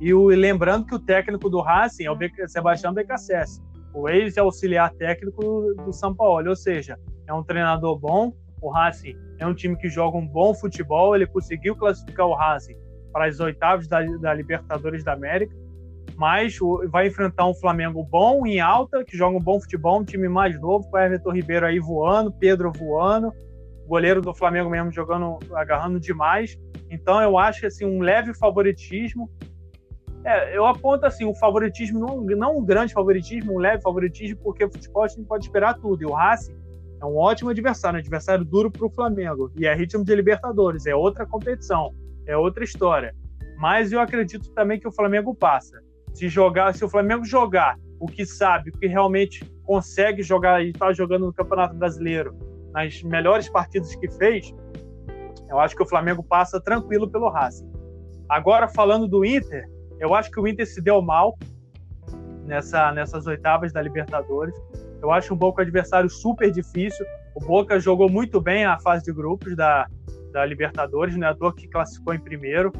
[0.00, 3.60] E o, lembrando que o técnico do Racing é o Sebastião Becassese,
[3.92, 8.32] o ex-auxiliar técnico do São Paulo, ou seja, é um treinador bom.
[8.60, 11.14] O Racing é um time que joga um bom futebol.
[11.14, 12.76] Ele conseguiu classificar o Racing
[13.12, 15.54] para as oitavas da, da Libertadores da América.
[16.16, 16.58] Mas
[16.90, 20.58] vai enfrentar um Flamengo bom, em alta, que joga um bom futebol, um time mais
[20.60, 23.32] novo, com o Everton Ribeiro aí voando, Pedro voando,
[23.86, 26.56] goleiro do Flamengo mesmo jogando, agarrando demais.
[26.90, 29.28] Então eu acho assim, um leve favoritismo.
[30.24, 34.64] É, eu aponto assim, um favoritismo, não, não um grande favoritismo, um leve favoritismo, porque
[34.64, 36.02] o futebol a gente pode esperar tudo.
[36.02, 36.54] E o Racing
[37.04, 39.52] é um ótimo adversário, um adversário duro para o Flamengo.
[39.56, 41.94] E é ritmo de Libertadores, é outra competição,
[42.26, 43.14] é outra história.
[43.58, 45.78] Mas eu acredito também que o Flamengo passa.
[46.14, 50.70] Se jogar, se o Flamengo jogar o que sabe, o que realmente consegue jogar e
[50.70, 52.34] está jogando no Campeonato Brasileiro,
[52.72, 54.52] nas melhores partidas que fez,
[55.50, 57.70] eu acho que o Flamengo passa tranquilo pelo Racing.
[58.28, 59.68] Agora falando do Inter,
[60.00, 61.36] eu acho que o Inter se deu mal
[62.46, 64.54] nessa, nessas oitavas da Libertadores.
[65.04, 67.04] Eu acho o Boca um adversário super difícil.
[67.34, 69.86] O Boca jogou muito bem a fase de grupos da,
[70.32, 71.28] da Libertadores, né?
[71.28, 72.72] A que classificou em primeiro.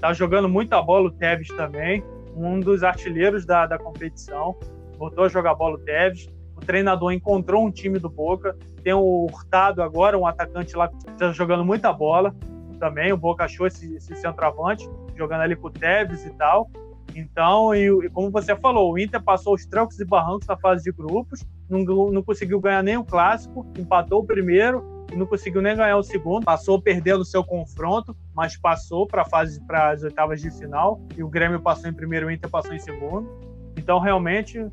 [0.00, 2.04] Tá jogando muita bola o Tevez também,
[2.36, 4.56] um dos artilheiros da, da competição.
[4.96, 6.28] Voltou a jogar bola o Tevez.
[6.54, 8.56] O treinador encontrou um time do Boca.
[8.84, 12.32] Tem o Hurtado agora, um atacante lá que está jogando muita bola
[12.78, 13.12] também.
[13.12, 16.70] O Boca achou esse, esse centroavante, jogando ali com o Tevez e tal.
[17.14, 20.84] Então, e, e, como você falou, o Inter passou os trancos e barrancos na fase
[20.84, 25.62] de grupos, não, não conseguiu ganhar nem o clássico, empatou o primeiro e não conseguiu
[25.62, 30.40] nem ganhar o segundo, passou perdendo o seu confronto, mas passou para para as oitavas
[30.40, 33.28] de final e o Grêmio passou em primeiro, o Inter passou em segundo.
[33.76, 34.64] Então, realmente,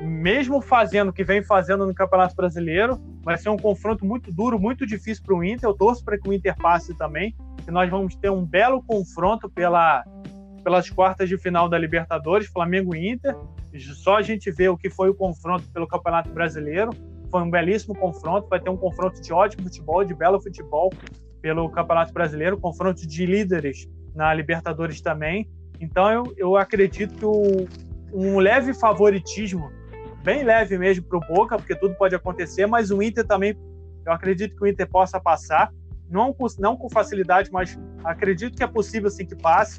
[0.00, 4.58] mesmo fazendo o que vem fazendo no Campeonato Brasileiro, vai ser um confronto muito duro,
[4.58, 5.68] muito difícil para o Inter.
[5.68, 9.48] Eu torço para que o Inter passe também, que nós vamos ter um belo confronto
[9.48, 10.04] pela
[10.66, 13.36] pelas quartas de final da Libertadores, Flamengo e Inter.
[14.02, 16.90] Só a gente vê o que foi o confronto pelo Campeonato Brasileiro.
[17.30, 20.92] Foi um belíssimo confronto, vai ter um confronto de ótimo futebol, de belo futebol
[21.40, 25.48] pelo Campeonato Brasileiro, confronto de líderes na Libertadores também.
[25.78, 27.30] Então eu, eu acredito
[28.12, 29.70] um leve favoritismo,
[30.24, 33.56] bem leve mesmo para o Boca, porque tudo pode acontecer, mas o Inter também,
[34.04, 35.72] eu acredito que o Inter possa passar,
[36.10, 39.78] não com, não com facilidade, mas acredito que é possível sim que passe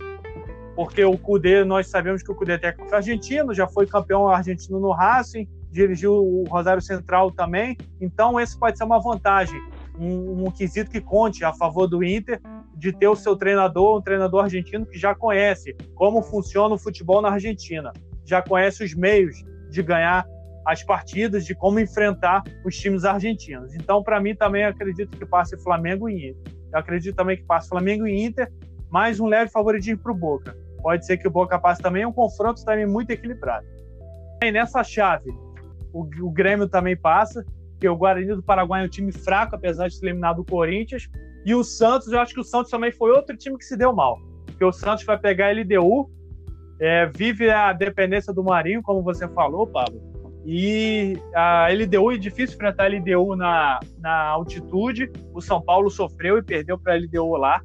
[0.78, 4.80] porque o Cudê, nós sabemos que o Cudê é técnico argentino, já foi campeão argentino
[4.80, 9.60] no Racing, dirigiu o Rosário Central também, então esse pode ser uma vantagem,
[10.00, 12.40] um, um quesito que conte a favor do Inter
[12.76, 17.24] de ter o seu treinador, um treinador argentino que já conhece como funciona o futebol
[17.24, 17.92] na Argentina,
[18.24, 19.36] já conhece os meios
[19.72, 20.28] de ganhar
[20.64, 23.74] as partidas, de como enfrentar os times argentinos.
[23.74, 26.54] Então, para mim, também acredito que passe Flamengo e Inter.
[26.72, 28.52] Eu acredito também que passe Flamengo e Inter,
[28.92, 32.04] mais um leve favoritismo para o Boca pode ser que o Boca passe também.
[32.04, 33.66] É um confronto também muito equilibrado.
[34.44, 35.30] E nessa chave,
[35.94, 37.46] o, o Grêmio também passa,
[37.80, 41.10] que o Guarani do Paraguai é um time fraco, apesar de ter eliminado o Corinthians.
[41.46, 43.94] E o Santos, eu acho que o Santos também foi outro time que se deu
[43.94, 44.20] mal.
[44.46, 46.10] Porque o Santos vai pegar a LDU,
[46.80, 50.02] é, vive a dependência do Marinho, como você falou, Pablo.
[50.46, 55.12] E a LDU é difícil enfrentar a LDU na, na altitude.
[55.34, 57.62] O São Paulo sofreu e perdeu para a LDU lá.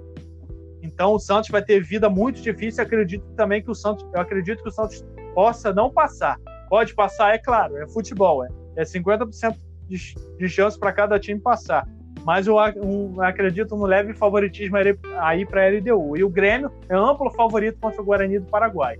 [0.82, 2.82] Então o Santos vai ter vida muito difícil.
[2.82, 6.38] Acredito também que o Santos, eu acredito que o Santos possa não passar.
[6.68, 9.56] Pode passar, é claro, é futebol, é, é 50%
[9.88, 11.86] de, de chance para cada time passar.
[12.24, 14.76] Mas eu um, acredito no leve favoritismo
[15.18, 16.16] aí para a LDU.
[16.16, 18.96] E o Grêmio é amplo favorito contra o Guarani do Paraguai.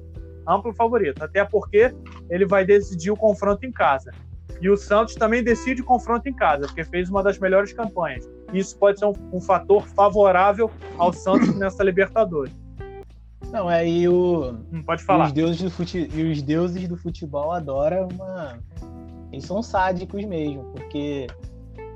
[0.46, 1.94] Amplo favorito, até porque
[2.28, 4.10] ele vai decidir o confronto em casa.
[4.60, 8.28] E o Santos também decide o confronto em casa, porque fez uma das melhores campanhas.
[8.52, 12.54] E isso pode ser um, um fator favorável ao Santos nessa Libertadores.
[13.50, 14.54] Não, aí é, o.
[14.72, 15.26] Hum, pode falar.
[15.26, 16.08] Os deuses, do fute...
[16.12, 18.58] e os deuses do futebol adoram uma.
[19.30, 21.26] Eles são sádicos mesmo, porque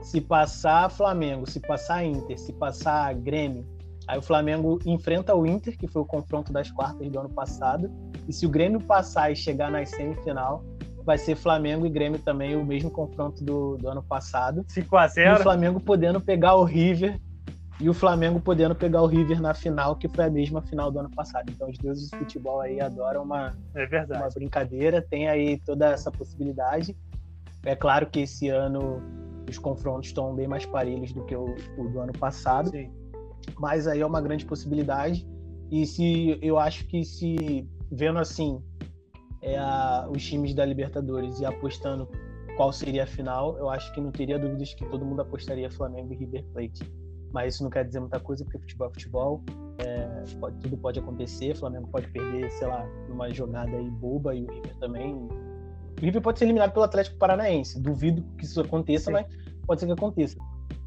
[0.02, 3.66] se passar Flamengo, se passar Inter, se passar Grêmio,
[4.06, 7.90] aí o Flamengo enfrenta o Inter, que foi o confronto das quartas do ano passado,
[8.28, 10.64] e se o Grêmio passar e chegar na semifinal,
[11.06, 14.64] vai ser Flamengo e Grêmio também, o mesmo confronto do, do ano passado.
[14.66, 17.20] 5 a 0 E o Flamengo podendo pegar o River
[17.78, 20.98] e o Flamengo podendo pegar o River na final, que foi a mesma final do
[20.98, 21.48] ano passado.
[21.48, 24.20] Então os deuses do futebol aí adoram uma, é verdade.
[24.20, 26.96] uma brincadeira, tem aí toda essa possibilidade.
[27.64, 29.00] É claro que esse ano
[29.48, 32.70] os confrontos estão bem mais parelhos do que o, o do ano passado.
[32.70, 32.90] Sim.
[33.60, 35.24] Mas aí é uma grande possibilidade.
[35.70, 38.60] E se eu acho que se vendo assim
[39.46, 42.08] é a, os times da Libertadores e apostando
[42.56, 46.12] qual seria a final, eu acho que não teria dúvidas que todo mundo apostaria Flamengo
[46.12, 46.90] e River Plate.
[47.32, 49.42] Mas isso não quer dizer muita coisa, porque futebol é futebol,
[49.78, 51.54] é, pode, tudo pode acontecer.
[51.54, 55.14] Flamengo pode perder, sei lá, numa jogada aí boba e o River também.
[55.14, 57.80] O River pode ser eliminado pelo Atlético Paranaense.
[57.80, 59.12] Duvido que isso aconteça, Sim.
[59.12, 59.26] mas
[59.66, 60.38] pode ser que aconteça.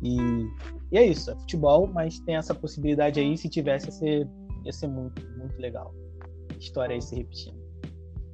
[0.02, 0.18] E,
[0.92, 3.38] e, é isso, é futebol, mas tem essa possibilidade aí.
[3.38, 4.30] Se tivesse, ia ser,
[4.66, 5.94] ia ser muito, muito legal.
[6.60, 7.59] História aí se repetindo.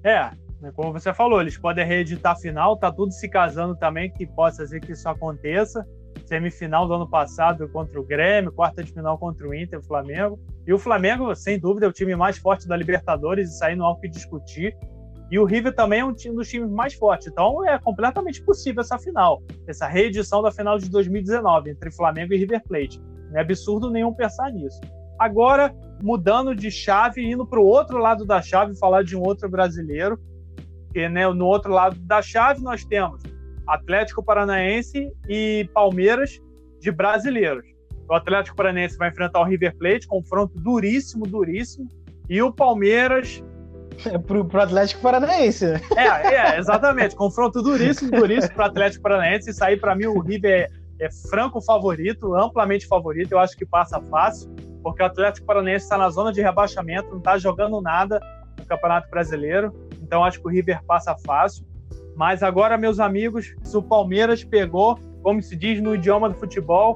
[0.06, 0.30] É,
[0.76, 4.64] como você falou, eles podem reeditar a final, tá tudo se casando também, que possa
[4.68, 5.84] ser que isso aconteça.
[6.26, 10.40] Semifinal do ano passado contra o Grêmio, quarta de final contra o Inter, o Flamengo.
[10.66, 13.88] E o Flamengo, sem dúvida, é o time mais forte da Libertadores, e sair não
[13.88, 14.78] há o que discutir.
[15.32, 17.28] E o River também é um dos times mais fortes.
[17.28, 22.38] Então é completamente possível essa final, essa reedição da final de 2019 entre Flamengo e
[22.38, 23.02] River Plate.
[23.32, 24.80] Não é absurdo nenhum pensar nisso.
[25.18, 29.50] Agora, mudando de chave, indo para o outro lado da chave, falar de um outro
[29.50, 30.20] brasileiro,
[30.94, 33.22] que né, no outro lado da chave nós temos
[33.68, 36.40] Atlético Paranaense e Palmeiras
[36.80, 37.66] de brasileiros.
[38.08, 41.88] O Atlético Paranaense vai enfrentar o River Plate, confronto duríssimo, duríssimo,
[42.30, 43.44] e o Palmeiras
[44.06, 45.66] é pro, pro Atlético Paranaense.
[45.66, 45.82] Né?
[45.96, 47.16] É, é, exatamente.
[47.16, 49.50] Confronto duríssimo, duríssimo pro Atlético Paranaense.
[49.50, 53.32] Isso aí, para mim, o River é, é, franco favorito, amplamente favorito.
[53.32, 54.54] Eu acho que passa fácil,
[54.86, 58.20] porque o Atlético Paranaense está na zona de rebaixamento, não está jogando nada
[58.56, 59.74] no Campeonato Brasileiro.
[60.00, 61.66] Então, acho que o River passa fácil.
[62.16, 66.96] Mas agora, meus amigos, se o Palmeiras pegou, como se diz no idioma do futebol,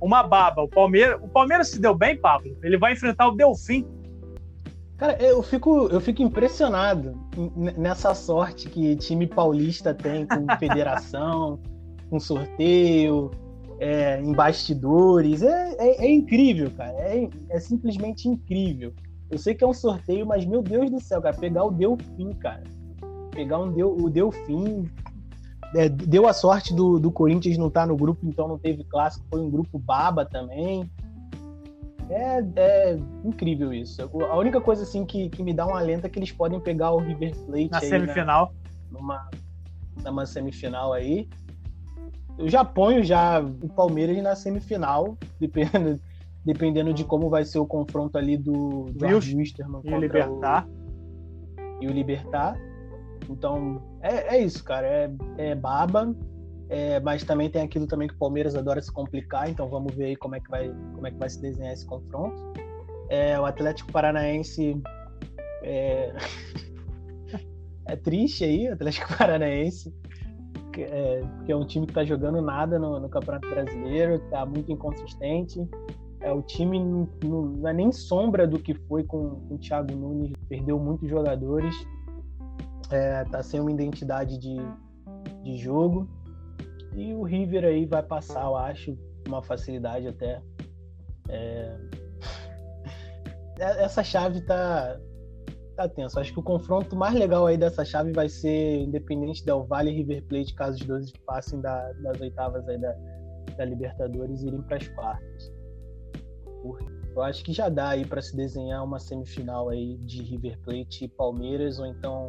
[0.00, 0.62] uma baba.
[0.62, 2.56] O Palmeiras, o Palmeiras se deu bem, Pablo.
[2.62, 3.84] Ele vai enfrentar o Delfim
[4.96, 7.20] Cara, eu fico, eu fico impressionado
[7.76, 11.58] nessa sorte que time paulista tem com federação,
[12.08, 13.32] com sorteio,
[13.78, 15.42] é, em bastidores.
[15.42, 16.92] É, é, é incrível, cara.
[16.98, 18.92] É, é, simplesmente incrível.
[19.30, 22.32] Eu sei que é um sorteio, mas meu Deus do céu, cara, pegar o Delfim,
[22.34, 22.62] cara.
[23.30, 24.88] Pegar um Deu, o Delfim.
[25.74, 28.84] É, deu a sorte do, do Corinthians não estar tá no grupo, então não teve
[28.84, 29.24] clássico.
[29.28, 30.88] Foi um grupo baba também.
[32.08, 34.02] É, é, incrível isso.
[34.02, 36.92] A única coisa assim que, que me dá um alento é que eles podem pegar
[36.92, 38.52] o River Plate na semifinal,
[38.92, 39.30] na, numa,
[40.04, 41.28] numa semifinal aí.
[42.38, 46.00] Eu já ponho já o Palmeiras na semifinal, dependendo,
[46.44, 50.68] dependendo de como vai ser o confronto ali do George Wisterman e o Libertar.
[51.80, 52.56] e o Libertar.
[53.28, 54.86] Então, é, é isso, cara.
[54.86, 56.14] É, é baba.
[56.68, 60.06] É, mas também tem aquilo também que o Palmeiras adora se complicar, então vamos ver
[60.06, 62.36] aí como é que vai, como é que vai se desenhar esse confronto.
[63.10, 64.80] É, o Atlético Paranaense
[65.62, 66.14] é...
[67.86, 69.94] é triste aí, o Atlético Paranaense,
[70.82, 74.70] é, que é um time que está jogando nada no, no, Campeonato Brasileiro, está muito
[74.70, 75.68] inconsistente.
[76.20, 79.94] É, o time não, não, é nem sombra do que foi com, com o Thiago
[79.94, 81.74] Nunes, perdeu muitos jogadores,
[82.82, 84.56] está é, sem uma identidade de,
[85.42, 86.08] de jogo.
[86.94, 90.40] E o River aí vai passar, eu acho, uma facilidade até.
[91.28, 91.76] É...
[93.58, 94.98] Essa chave tá,
[95.74, 96.20] tá tensa.
[96.20, 99.94] Acho que o confronto mais legal aí dessa chave vai ser Independente Del Valle e
[99.94, 102.94] River Plate, caso os dois passem da, das oitavas aí da,
[103.56, 105.52] da Libertadores e irem para as quartas.
[107.14, 111.04] Eu acho que já dá aí para se desenhar uma semifinal aí de River Plate
[111.04, 112.26] e Palmeiras, ou então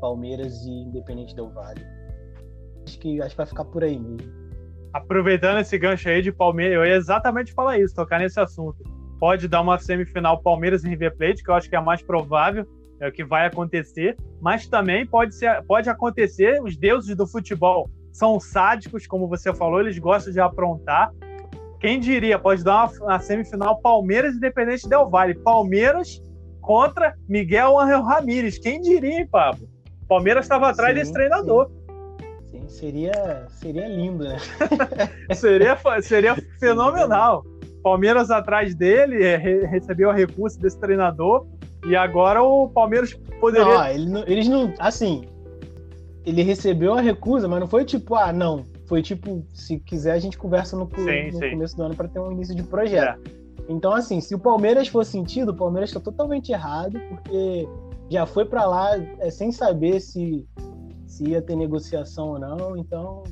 [0.00, 1.84] Palmeiras e Independente Del Valle.
[2.86, 4.40] Acho que, acho que vai ficar por aí mesmo.
[4.92, 8.82] Aproveitando esse gancho aí de Palmeiras, eu ia exatamente falar isso, tocar nesse assunto.
[9.20, 12.02] Pode dar uma semifinal Palmeiras e River Plate, que eu acho que é a mais
[12.02, 12.66] provável,
[12.98, 17.88] é o que vai acontecer, mas também pode, ser, pode acontecer, os deuses do futebol
[18.10, 21.12] são sádicos, como você falou, eles gostam de aprontar.
[21.78, 25.34] Quem diria, pode dar uma, uma semifinal Palmeiras Independente Del Vale.
[25.34, 26.20] Palmeiras
[26.60, 28.58] contra Miguel Angel Ramírez.
[28.58, 29.68] Quem diria, hein, Pablo?
[30.08, 31.70] Palmeiras estava atrás sim, desse treinador.
[31.70, 31.80] Sim
[32.70, 34.38] seria, seria lindo, né?
[35.34, 37.44] seria, seria fenomenal.
[37.82, 41.46] Palmeiras atrás dele é, recebeu a recurso desse treinador
[41.86, 43.66] e agora o Palmeiras poderia.
[43.66, 44.72] Não, ele não, eles não.
[44.78, 45.24] Assim,
[46.24, 48.64] ele recebeu a recusa, mas não foi tipo, ah, não.
[48.86, 51.50] Foi tipo, se quiser a gente conversa no, sim, no sim.
[51.50, 53.20] começo do ano para ter um início de projeto.
[53.26, 53.40] É.
[53.68, 57.68] Então, assim, se o Palmeiras for sentido, o Palmeiras está totalmente errado, porque
[58.10, 60.44] já foi para lá é, sem saber se,
[61.06, 62.76] se ia ter negociação ou não.
[62.76, 63.22] Então,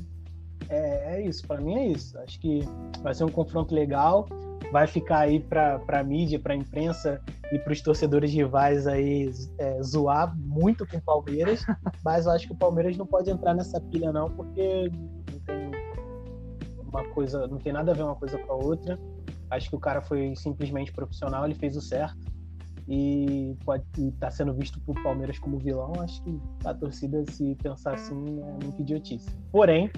[0.69, 1.45] é, é isso.
[1.47, 2.17] Para mim é isso.
[2.19, 2.61] Acho que
[3.01, 4.27] vai ser um confronto legal.
[4.71, 7.19] Vai ficar aí para a mídia, para a imprensa
[7.51, 11.65] e para os torcedores rivais aí é, zoar muito com o Palmeiras.
[12.05, 14.91] Mas eu acho que o Palmeiras não pode entrar nessa pilha não, porque
[15.31, 15.71] não tem
[16.77, 18.99] uma coisa, não tem nada a ver uma coisa com a outra.
[19.49, 22.29] Acho que o cara foi simplesmente profissional, ele fez o certo
[22.87, 25.93] e pode estar tá sendo visto por Palmeiras como vilão.
[25.99, 29.29] Acho que a torcida, se pensar assim, é muito idiotice.
[29.51, 29.91] Porém,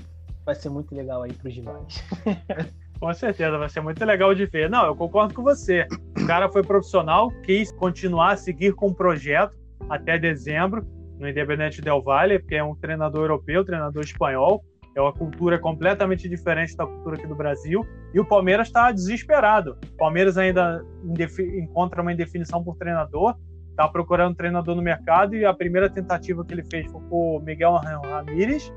[0.45, 2.03] vai ser muito legal aí para os rivais.
[2.99, 4.69] Com certeza, vai ser muito legal de ver.
[4.69, 5.87] Não, eu concordo com você.
[6.21, 9.57] O cara foi profissional, quis continuar a seguir com o projeto
[9.89, 10.85] até dezembro
[11.17, 14.63] no Independente Del Valle, porque é um treinador europeu, treinador espanhol.
[14.95, 17.83] É uma cultura completamente diferente da cultura aqui do Brasil.
[18.13, 19.77] E o Palmeiras está desesperado.
[19.93, 20.85] O Palmeiras ainda
[21.57, 23.35] encontra uma indefinição por treinador,
[23.69, 27.37] está procurando um treinador no mercado e a primeira tentativa que ele fez foi com
[27.37, 28.71] o Miguel Ramírez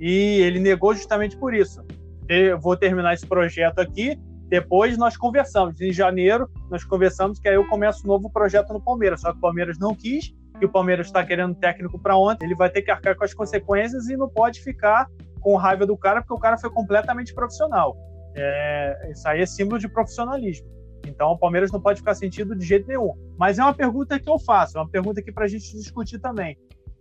[0.00, 1.84] e ele negou justamente por isso.
[2.28, 4.18] Eu vou terminar esse projeto aqui,
[4.48, 5.80] depois nós conversamos.
[5.80, 9.20] Em janeiro, nós conversamos que aí eu começo um novo projeto no Palmeiras.
[9.20, 12.46] Só que o Palmeiras não quis, que o Palmeiras está querendo técnico para ontem.
[12.46, 15.06] Ele vai ter que arcar com as consequências e não pode ficar
[15.40, 17.96] com raiva do cara, porque o cara foi completamente profissional.
[18.34, 20.66] É, isso aí é símbolo de profissionalismo.
[21.06, 23.14] Então o Palmeiras não pode ficar sentido de jeito nenhum.
[23.38, 26.18] Mas é uma pergunta que eu faço, é uma pergunta aqui para a gente discutir
[26.18, 26.56] também.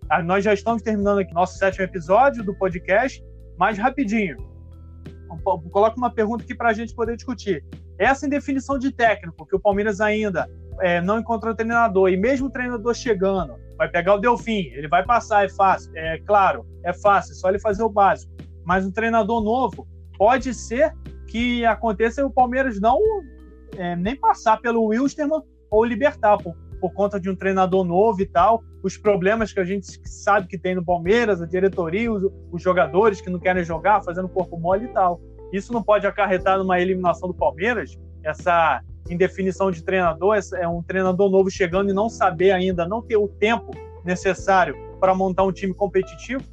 [0.09, 3.21] Ah, nós já estamos terminando aqui nosso sétimo episódio do podcast,
[3.57, 4.37] mas rapidinho.
[5.43, 7.63] Coloca uma pergunta aqui para a gente poder discutir.
[7.99, 10.49] Essa indefinição de técnico, que o Palmeiras ainda
[10.79, 15.03] é, não encontrou treinador, e mesmo o treinador chegando, vai pegar o Delfim, ele vai
[15.05, 18.31] passar, é fácil, é claro, é fácil, é só ele fazer o básico.
[18.63, 19.85] Mas um treinador novo,
[20.17, 20.93] pode ser
[21.27, 22.97] que aconteça o Palmeiras não
[23.75, 26.37] é, nem passar pelo Wilstermann ou libertar,
[26.79, 30.57] por conta de um treinador novo e tal, os problemas que a gente sabe que
[30.57, 34.85] tem no Palmeiras, a diretoria, os, os jogadores que não querem jogar, fazendo corpo mole
[34.85, 35.19] e tal.
[35.51, 41.29] Isso não pode acarretar numa eliminação do Palmeiras, essa indefinição de treinador, é um treinador
[41.29, 43.71] novo chegando e não saber ainda, não ter o tempo
[44.03, 46.43] necessário para montar um time competitivo?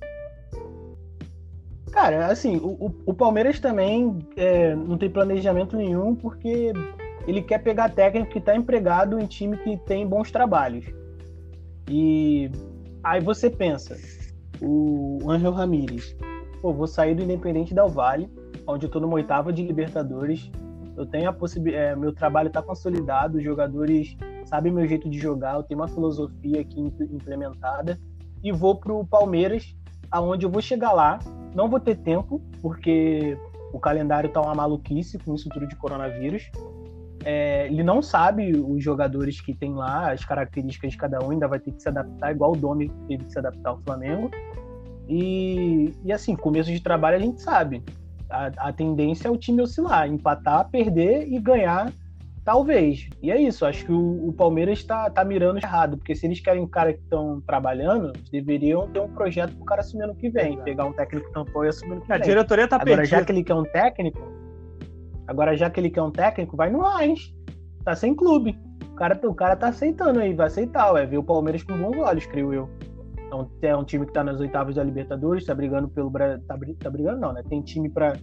[1.91, 6.73] Cara, assim, o, o Palmeiras também é, não tem planejamento nenhum, porque
[7.27, 10.87] ele quer pegar técnico que está empregado em time que tem bons trabalhos.
[11.89, 12.51] E
[13.03, 13.97] aí você pensa,
[14.61, 16.17] o Angel Ramírez,
[16.61, 18.31] pô, vou sair do Independente Del Vale,
[18.67, 20.51] onde eu estou numa oitava de Libertadores.
[20.97, 24.17] Eu tenho a possibilidade, é, meu trabalho está consolidado, os jogadores
[24.47, 27.99] sabem meu jeito de jogar, eu tenho uma filosofia aqui implementada
[28.43, 29.77] e vou pro Palmeiras,
[30.11, 31.19] aonde eu vou chegar lá,
[31.55, 33.37] não vou ter tempo, porque
[33.73, 36.51] o calendário tá uma maluquice com isso tudo de coronavírus.
[37.25, 41.49] É, ele não sabe os jogadores que tem lá, as características de cada um, ainda
[41.49, 44.31] vai ter que se adaptar, igual o Domi teve que se adaptar ao Flamengo.
[45.09, 47.83] E, e assim, começo de trabalho a gente sabe.
[48.29, 51.91] A, a tendência é o time oscilar, empatar, perder e ganhar,
[52.45, 53.09] talvez.
[53.23, 56.41] E é isso, acho que o, o Palmeiras está tá mirando errado, porque se eles
[56.41, 60.15] querem um cara que estão trabalhando, eles deveriam ter um projeto pro cara assumir ano
[60.15, 62.17] que vem, pegar um técnico tampão e assumir ano que vem.
[62.17, 63.19] A diretoria tá Agora, perdida.
[63.19, 64.21] já que ele quer um técnico,
[65.27, 67.35] Agora, já que ele quer um técnico, vai no Raiz.
[67.85, 68.59] Tá sem clube.
[68.93, 71.99] O cara, o cara tá aceitando aí, vai aceitar, vai ver o Palmeiras com bons
[71.99, 72.71] olhos, creio eu.
[73.27, 76.11] Então, é um time que tá nas oitavas da Libertadores, tá brigando pelo.
[76.11, 77.43] Tá, tá brigando, não, né?
[77.49, 78.15] Tem time para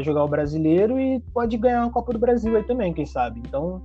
[0.00, 3.40] jogar o brasileiro e pode ganhar uma Copa do Brasil aí também, quem sabe.
[3.40, 3.82] Então,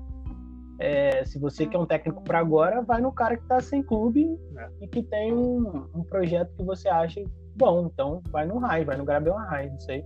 [0.80, 4.40] é, se você quer um técnico para agora, vai no cara que tá sem clube
[4.58, 4.70] é.
[4.82, 7.22] e que tem um, um, projeto que você acha
[7.58, 7.90] bom.
[7.92, 10.06] Então, vai no Rai, vai no Gabriel Rai, não sei.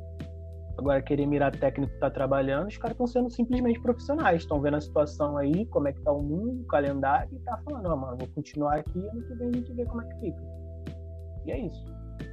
[0.78, 4.42] Agora, querer mirar técnico que tá trabalhando, os caras estão sendo simplesmente profissionais.
[4.42, 7.60] Estão vendo a situação aí, como é que tá o mundo, o calendário, e tá
[7.64, 10.42] falando, mano, vou continuar aqui, ano que vem a gente vê como é que fica.
[11.46, 11.86] E é isso.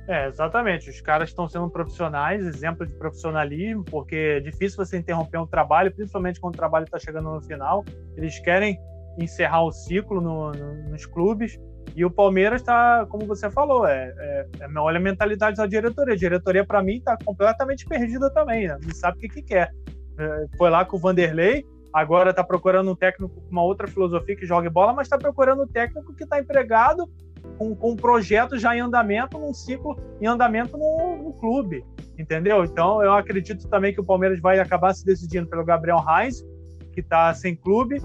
[0.09, 0.89] É, exatamente.
[0.89, 5.93] Os caras estão sendo profissionais, exemplo de profissionalismo, porque é difícil você interromper um trabalho,
[5.95, 7.85] principalmente quando o trabalho está chegando no final.
[8.17, 8.81] Eles querem
[9.19, 11.59] encerrar o ciclo no, no, nos clubes
[11.95, 16.15] e o Palmeiras está, como você falou, é, é, é, olha a mentalidade da diretoria.
[16.15, 18.79] A diretoria, para mim, está completamente perdida também, né?
[18.83, 19.71] não sabe o que, que quer.
[20.19, 24.37] É, foi lá com o Vanderlei, agora está procurando um técnico com uma outra filosofia
[24.37, 27.11] que jogue bola, mas está procurando um técnico que está empregado
[27.59, 31.85] com, com um projeto já em andamento, num ciclo em andamento no, no clube,
[32.19, 32.65] entendeu?
[32.65, 36.45] Então eu acredito também que o Palmeiras vai acabar se decidindo pelo Gabriel Reis,
[36.93, 38.01] que está sem clube,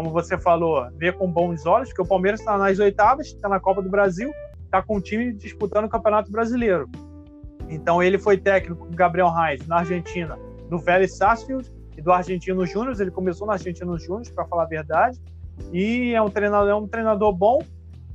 [0.00, 3.60] como você falou, vê com bons olhos, porque o Palmeiras está nas oitavas, está na
[3.60, 4.32] Copa do Brasil,
[4.64, 6.88] está com o time disputando o Campeonato Brasileiro.
[7.68, 10.38] Então ele foi técnico com Gabriel Reis na Argentina,
[10.70, 12.98] do Vélez Sarsfield e do Argentino Júnior.
[12.98, 15.20] Ele começou no Argentino Júnior, para falar a verdade,
[15.70, 17.58] e é um treinador, é um treinador bom.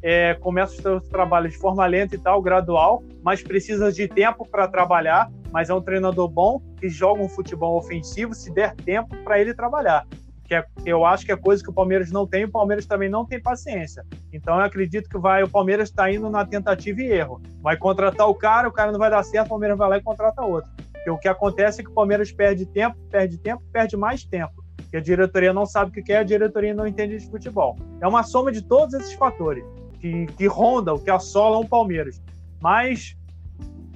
[0.02, 4.44] É, começa os seus trabalhos de forma lenta e tal, gradual, mas precisa de tempo
[4.50, 5.32] para trabalhar.
[5.52, 9.54] Mas é um treinador bom que joga um futebol ofensivo se der tempo para ele
[9.54, 10.04] trabalhar
[10.48, 13.10] que, é, eu acho que é coisa que o Palmeiras não tem, o Palmeiras também
[13.10, 14.06] não tem paciência.
[14.32, 17.42] Então eu acredito que vai, o Palmeiras está indo na tentativa e erro.
[17.62, 20.04] Vai contratar o cara, o cara não vai dar certo, o Palmeiras vai lá e
[20.04, 20.70] contrata outro.
[20.94, 24.64] Porque o que acontece é que o Palmeiras perde tempo, perde tempo, perde mais tempo.
[24.90, 27.76] Que a diretoria não sabe o que quer, a diretoria não entende de futebol.
[28.00, 29.64] É uma soma de todos esses fatores
[30.00, 32.22] que, que rondam, que assolam o Palmeiras.
[32.62, 33.16] Mas,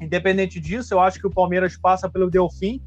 [0.02, 2.82] independente disso, eu acho que o Palmeiras passa pelo Delfim,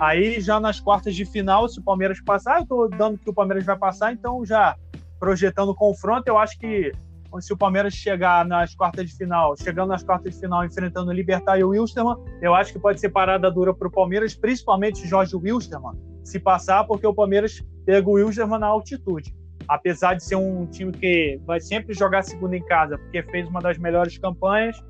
[0.00, 3.34] Aí já nas quartas de final, se o Palmeiras passar, eu estou dando que o
[3.34, 4.74] Palmeiras vai passar, então já
[5.18, 6.90] projetando o confronto, eu acho que
[7.38, 11.12] se o Palmeiras chegar nas quartas de final, chegando nas quartas de final, enfrentando o
[11.12, 15.06] Libertar e o Wilstermann, eu acho que pode ser parada dura para o Palmeiras, principalmente
[15.06, 19.34] Jorge Wilstermann, se passar, porque o Palmeiras pega o Wilstermann na altitude.
[19.68, 23.60] Apesar de ser um time que vai sempre jogar segunda em casa, porque fez uma
[23.60, 24.82] das melhores campanhas,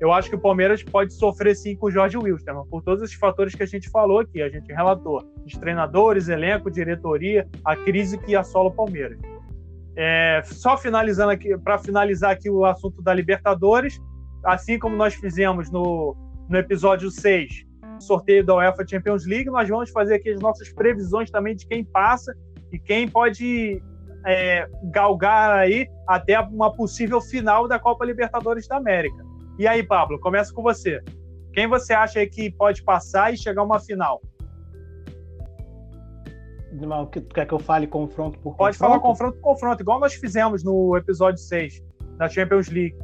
[0.00, 3.16] eu acho que o Palmeiras pode sofrer sim com o Jorge Wilson, por todos esses
[3.16, 8.16] fatores que a gente falou aqui, a gente relatou: os treinadores, elenco, diretoria, a crise
[8.16, 9.18] que assola o Palmeiras.
[9.96, 14.00] É, só finalizando aqui, para finalizar aqui o assunto da Libertadores,
[14.44, 16.16] assim como nós fizemos no,
[16.48, 17.66] no episódio 6,
[17.98, 21.84] sorteio da UEFA Champions League, nós vamos fazer aqui as nossas previsões também de quem
[21.84, 22.34] passa
[22.72, 23.82] e quem pode
[24.26, 29.29] é, galgar aí até uma possível final da Copa Libertadores da América.
[29.60, 31.02] E aí, Pablo, começa com você.
[31.52, 34.22] Quem você acha que pode passar e chegar a uma final?
[37.12, 40.64] Tu quer que eu fale confronto por Pode falar confronto por confronto, igual nós fizemos
[40.64, 41.84] no episódio 6
[42.16, 42.96] da Champions League.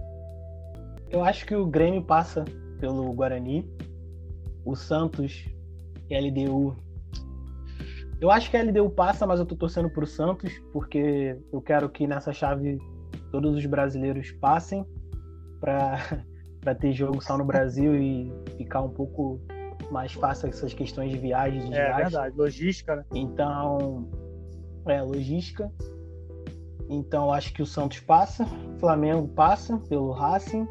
[1.10, 2.42] Eu acho que o Grêmio passa
[2.80, 3.70] pelo Guarani.
[4.64, 5.44] O Santos
[6.08, 6.74] e a LDU.
[8.18, 11.90] Eu acho que a LDU passa, mas eu tô torcendo pro Santos, porque eu quero
[11.90, 12.78] que nessa chave
[13.30, 14.86] todos os brasileiros passem
[15.60, 16.24] para
[16.66, 19.40] para ter jogo só no Brasil e ficar um pouco
[19.88, 21.68] mais fácil essas questões de viagens.
[21.68, 23.04] De é verdade, logística, né?
[23.14, 24.10] Então,
[24.84, 25.70] é, logística.
[26.90, 28.44] Então, acho que o Santos passa,
[28.80, 30.66] Flamengo passa pelo Racing.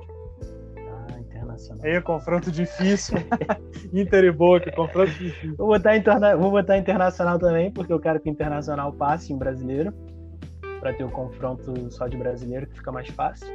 [0.77, 1.85] Ah, internacional.
[1.85, 3.17] É, confronto difícil.
[3.93, 5.55] Inter e Boca, confronto difícil.
[5.55, 6.35] Vou botar, interna...
[6.35, 9.93] Vou botar internacional também, porque eu quero que o internacional passe em brasileiro.
[10.81, 13.47] Para ter o confronto só de brasileiro, que fica mais fácil.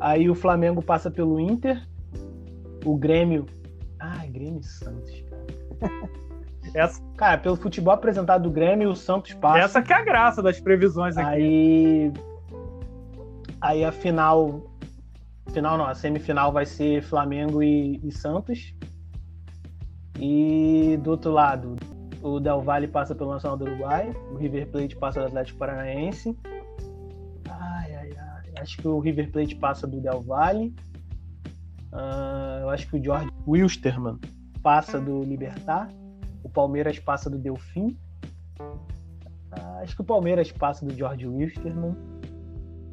[0.00, 1.80] Aí o Flamengo passa pelo Inter.
[2.84, 3.46] O Grêmio.
[3.98, 6.10] Ai, Grêmio e Santos, cara.
[6.74, 7.02] Essa...
[7.16, 9.58] Cara, pelo futebol apresentado do Grêmio, o Santos passa.
[9.58, 11.28] Essa que é a graça das previsões aqui.
[11.28, 12.12] Aí.
[13.60, 14.62] Aí a final.
[15.52, 18.74] Final não, a semifinal vai ser Flamengo e, e Santos.
[20.20, 21.76] E do outro lado,
[22.22, 26.36] o Del Valle passa pelo Nacional do Uruguai, o River Plate passa do Atlético Paranaense
[28.68, 30.74] Acho que o River Plate passa do Del Valle.
[31.90, 34.18] Uh, eu acho que o George Wilstermann
[34.62, 35.88] passa do Libertar.
[36.42, 37.96] O Palmeiras passa do Delfim.
[38.60, 41.96] Uh, acho que o Palmeiras passa do George Wilstermann.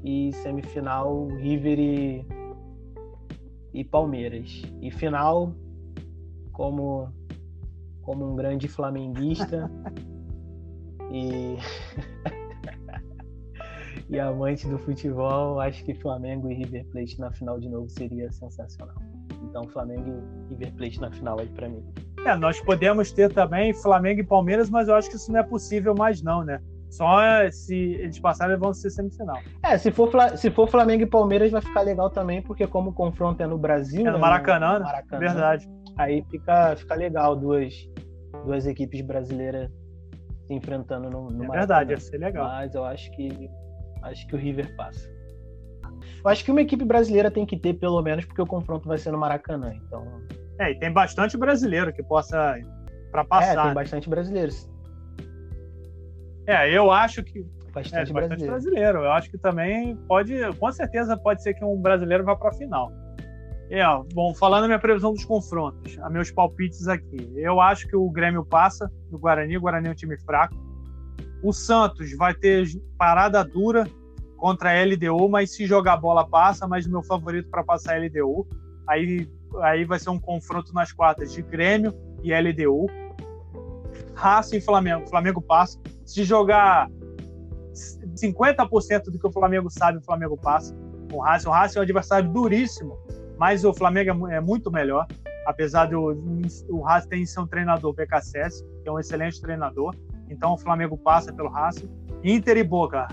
[0.01, 2.25] E semifinal, River e,
[3.73, 4.61] e Palmeiras.
[4.81, 5.53] E final,
[6.53, 7.09] como,
[8.01, 9.69] como um grande flamenguista.
[11.11, 11.57] e.
[14.09, 18.31] e amante do futebol, acho que Flamengo e River Plate na final de novo seria
[18.31, 18.95] sensacional.
[19.49, 21.83] Então, Flamengo e River Plate na final aí para mim.
[22.25, 25.43] É, nós podemos ter também Flamengo e Palmeiras, mas eu acho que isso não é
[25.43, 26.59] possível mais não, né?
[26.89, 27.19] Só
[27.51, 29.39] se eles passarem, vão ser semifinal.
[29.63, 32.93] É, se for, se for Flamengo e Palmeiras vai ficar legal também, porque como o
[32.93, 34.01] confronto é no Brasil...
[34.01, 34.85] É no né, Maracanã, né?
[34.85, 35.69] Maracanã, Verdade.
[35.97, 37.73] Aí fica, fica legal duas,
[38.45, 39.69] duas equipes brasileiras
[40.47, 41.59] se enfrentando no, no é Maracanã.
[41.59, 42.47] verdade, ia ser legal.
[42.47, 43.49] Mas eu acho que
[44.05, 45.09] Acho que o River passa.
[46.23, 48.97] Eu acho que uma equipe brasileira tem que ter, pelo menos, porque o confronto vai
[48.97, 49.73] ser no Maracanã.
[49.75, 50.21] Então.
[50.59, 52.55] É, e tem bastante brasileiro que possa
[53.11, 53.53] para passar.
[53.53, 53.73] É, tem né?
[53.73, 54.69] bastante brasileiros.
[56.47, 58.99] É, eu acho que bastante, é, bastante brasileiro.
[58.99, 62.53] Eu acho que também pode, com certeza pode ser que um brasileiro vá para a
[62.53, 62.91] final.
[63.69, 63.83] É,
[64.13, 67.31] bom, falando a minha previsão dos confrontos, a meus palpites aqui.
[67.35, 70.55] Eu acho que o Grêmio passa do Guarani, o Guarani é um time fraco.
[71.45, 72.67] O Santos vai ter
[72.97, 73.87] parada dura
[74.35, 78.07] contra a LDU, mas se jogar bola passa, mas o meu favorito para passar é
[78.07, 78.47] LDU.
[78.87, 79.29] Aí,
[79.61, 81.93] aí vai ser um confronto nas quartas de Grêmio
[82.23, 82.87] e LDU.
[84.15, 85.07] Racing e Flamengo.
[85.07, 85.79] Flamengo passa.
[86.03, 86.89] Se jogar
[88.15, 90.75] 50% do que o Flamengo sabe, o Flamengo passa.
[91.13, 92.97] O Racing, o Racing é um adversário duríssimo,
[93.37, 95.05] mas o Flamengo é, é muito melhor.
[95.45, 96.17] Apesar do
[96.69, 99.93] o Racing ser um treinador, BKSS, que é um excelente treinador.
[100.29, 101.89] Então o Flamengo passa pelo Racing.
[102.23, 103.07] Inter e Boca.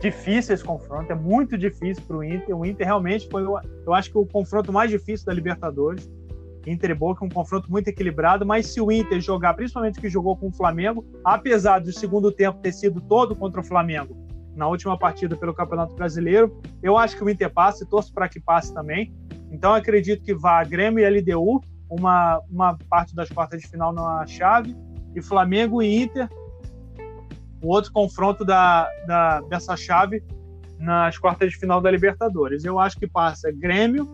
[0.00, 2.56] Difícil esse confronto, é muito difícil para o Inter.
[2.56, 6.08] O Inter realmente foi, eu acho que o confronto mais difícil da Libertadores.
[6.66, 10.36] Inter e Boca, um confronto muito equilibrado, mas se o Inter jogar, principalmente que jogou
[10.36, 14.16] com o Flamengo, apesar do segundo tempo ter sido todo contra o Flamengo
[14.54, 18.28] na última partida pelo Campeonato Brasileiro, eu acho que o Inter passa e torço para
[18.28, 19.14] que passe também.
[19.50, 24.26] Então acredito que vá Grêmio e LDU, uma, uma parte das quartas de final na
[24.26, 24.76] chave,
[25.16, 26.28] e Flamengo e Inter,
[27.62, 30.22] o outro confronto da, da, dessa chave
[30.78, 32.64] nas quartas de final da Libertadores.
[32.64, 34.06] Eu acho que passa Grêmio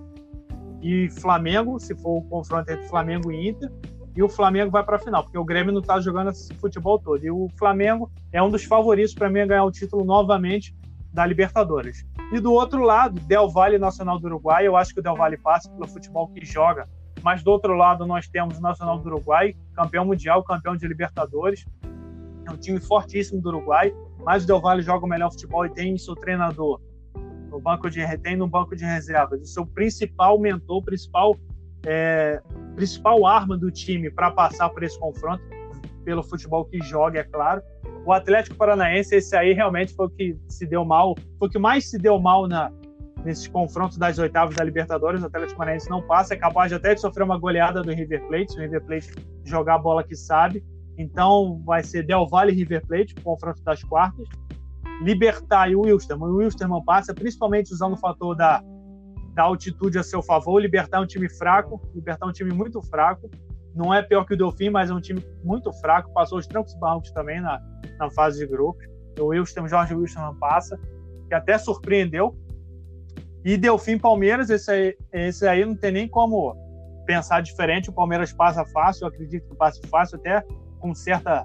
[0.81, 3.71] e Flamengo, se for o confronto entre Flamengo e Inter,
[4.15, 6.99] e o Flamengo vai para a final, porque o Grêmio não está jogando esse futebol
[6.99, 7.25] todo.
[7.25, 10.77] E o Flamengo é um dos favoritos para mim a ganhar o título novamente
[11.13, 12.07] da Libertadores.
[12.31, 15.37] E do outro lado, Del Valle Nacional do Uruguai, eu acho que o Del Valle
[15.37, 16.89] passa pelo futebol que joga.
[17.23, 21.65] Mas do outro lado nós temos o Nacional do Uruguai, campeão mundial, campeão de Libertadores.
[22.47, 23.95] É um time fortíssimo do Uruguai,
[24.25, 26.81] mas o Del Valle joga o melhor futebol e tem seu treinador
[27.51, 31.39] no banco de tem no banco de reservas, o seu principal mentor, principal
[31.87, 32.41] é,
[32.75, 35.43] principal arma do time para passar por esse confronto,
[36.05, 37.63] pelo futebol que joga, é claro.
[38.05, 41.59] O Atlético Paranaense, esse aí realmente foi o que se deu mal, foi o que
[41.59, 42.73] mais se deu mal na,
[43.25, 45.23] nesses confrontos das oitavas da Libertadores.
[45.23, 48.27] O Atlético Paranaense não passa, é capaz de até de sofrer uma goleada do River
[48.27, 49.13] Plate, se o River Plate
[49.45, 50.65] jogar a bola que sabe.
[50.99, 54.29] Então vai ser Del Valle e River Plate, o confronto das quartas.
[55.03, 56.31] Libertar e o Wilstermann.
[56.31, 58.63] O Wilstermann passa, principalmente usando o fator da,
[59.35, 60.61] da altitude a seu favor.
[60.61, 63.31] Libertar é um time fraco, Libertar é um time muito fraco.
[63.75, 66.13] Não é pior que o Delfim, mas é um time muito fraco.
[66.13, 67.59] Passou os trancos e barrancos também na,
[67.99, 68.87] na fase de grupos.
[69.19, 70.79] O Wilson, Jorge Wilson passa,
[71.29, 72.37] que até surpreendeu.
[73.45, 76.57] E Delfim Palmeiras, esse aí, esse aí não tem nem como
[77.07, 77.91] pensar diferente.
[77.91, 80.45] O Palmeiras passa fácil, eu acredito que passa fácil, até
[80.79, 81.45] com certa.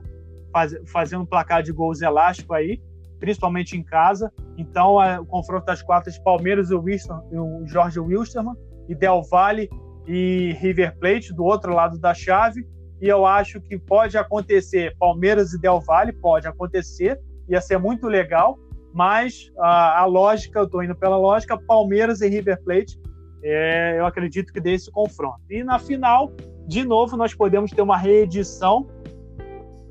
[0.52, 2.82] Faz, fazendo um placar de gols elástico aí
[3.20, 4.32] principalmente em casa.
[4.58, 8.56] Então, é, o confronto das quartas, Palmeiras e o, Wilson, o Jorge Wilstermann,
[8.88, 9.70] e Del Valle
[10.06, 12.68] e River Plate, do outro lado da chave.
[13.02, 18.08] E eu acho que pode acontecer Palmeiras e Del Valle, pode acontecer, ia ser muito
[18.08, 18.58] legal,
[18.98, 23.00] mas a, a lógica, eu estou indo pela lógica, Palmeiras e River Plate,
[23.44, 25.40] é, eu acredito que dê esse confronto.
[25.52, 26.32] E na final,
[26.68, 28.88] de novo, nós podemos ter uma reedição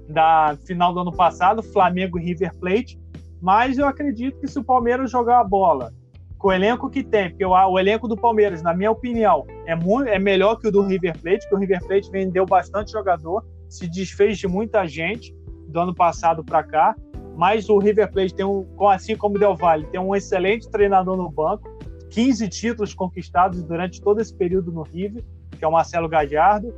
[0.08, 2.98] da final do ano passado, Flamengo e River Plate,
[3.40, 5.94] mas eu acredito que se o Palmeiras jogar a bola
[6.36, 10.08] com o elenco que tem, porque o, elenco do Palmeiras, na minha opinião, é, muito,
[10.08, 13.88] é melhor que o do River Plate, que o River Plate vendeu bastante jogador, se
[13.88, 15.32] desfez de muita gente
[15.68, 16.96] do ano passado para cá,
[17.36, 21.16] mas o River Plate tem um, assim como o Del Valle, tem um excelente treinador
[21.16, 21.68] no banco,
[22.10, 26.74] 15 títulos conquistados durante todo esse período no River, que é o Marcelo Gadiardo,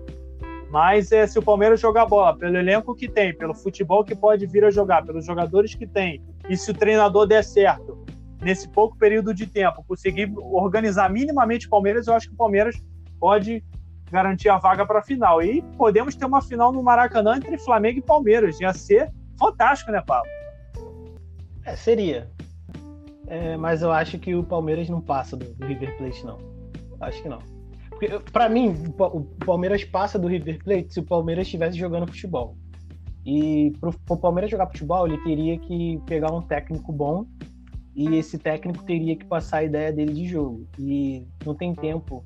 [0.70, 4.46] mas é, se o Palmeiras jogar bola pelo elenco que tem, pelo futebol que pode
[4.46, 8.04] vir a jogar, pelos jogadores que tem, e se o treinador der certo
[8.42, 12.76] nesse pouco período de tempo, conseguir organizar minimamente o Palmeiras, eu acho que o Palmeiras
[13.18, 13.64] pode
[14.10, 15.42] garantir a vaga para a final.
[15.42, 18.60] E podemos ter uma final no Maracanã entre Flamengo e Palmeiras.
[18.60, 20.37] Ia ser fantástico, né, Paulo?
[21.68, 22.30] É, seria.
[23.26, 26.38] É, mas eu acho que o Palmeiras não passa do, do River Plate, não.
[27.00, 27.40] Acho que não.
[28.32, 32.56] Para mim, o Palmeiras passa do River Plate se o Palmeiras estivesse jogando futebol.
[33.26, 37.26] E para o Palmeiras jogar futebol, ele teria que pegar um técnico bom
[37.94, 40.66] e esse técnico teria que passar a ideia dele de jogo.
[40.78, 42.24] E não tem tempo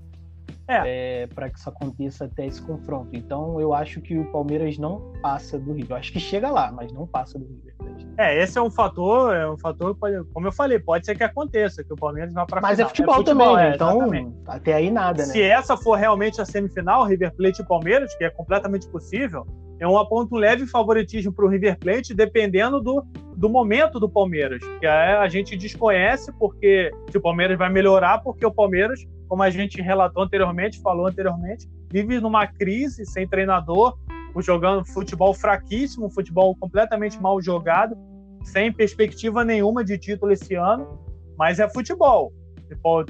[0.68, 1.22] é.
[1.22, 3.16] é, para que isso aconteça até esse confronto.
[3.16, 5.93] Então eu acho que o Palmeiras não passa do River.
[5.93, 7.74] Eu acho que chega lá, mas não passa do River.
[8.19, 9.97] É, esse é um fator, é um fator,
[10.33, 13.15] como eu falei, pode ser que aconteça, que o Palmeiras vá para Mas é futebol,
[13.15, 14.37] é futebol também, é, então exatamente.
[14.47, 15.33] até aí nada, né?
[15.33, 19.47] Se essa for realmente a semifinal, River Plate e Palmeiras, que é completamente possível,
[19.81, 23.05] é um aponto leve favoritismo para o River Plate, dependendo do,
[23.37, 28.47] do momento do Palmeiras, que a gente desconhece porque se o Palmeiras vai melhorar, porque
[28.47, 33.99] o Palmeiras, como a gente relatou anteriormente, falou anteriormente, vive numa crise sem treinador,
[34.41, 37.97] jogando futebol fraquíssimo, futebol completamente mal jogado,
[38.45, 40.99] sem perspectiva nenhuma de título esse ano,
[41.37, 42.33] mas é futebol.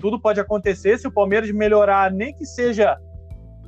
[0.01, 2.99] Tudo pode acontecer se o Palmeiras melhorar, nem que seja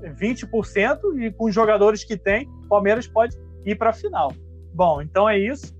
[0.02, 4.32] 20%, e com os jogadores que tem, o Palmeiras pode ir para a final.
[4.74, 5.72] Bom, então é isso.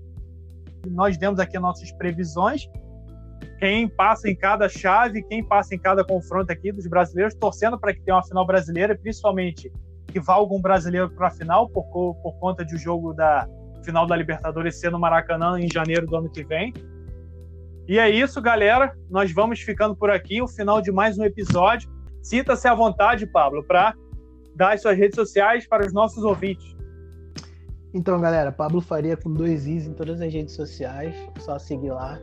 [0.87, 2.69] Nós demos aqui nossas previsões.
[3.59, 7.93] quem passa em cada chave, quem passa em cada confronto aqui dos brasileiros, torcendo para
[7.93, 9.71] que tenha uma final brasileira, principalmente
[10.15, 13.45] que vá algum brasileiro para a final, por, por conta de o jogo da
[13.83, 16.73] final da Libertadores ser no Maracanã em janeiro do ano que vem.
[17.85, 18.95] E é isso, galera.
[19.09, 21.91] Nós vamos ficando por aqui, o final de mais um episódio.
[22.23, 23.93] Sinta-se à vontade, Pablo, para
[24.55, 26.73] dar as suas redes sociais para os nossos ouvintes.
[27.93, 31.13] Então, galera, Pablo Faria com dois Is em todas as redes sociais.
[31.39, 32.21] Só seguir lá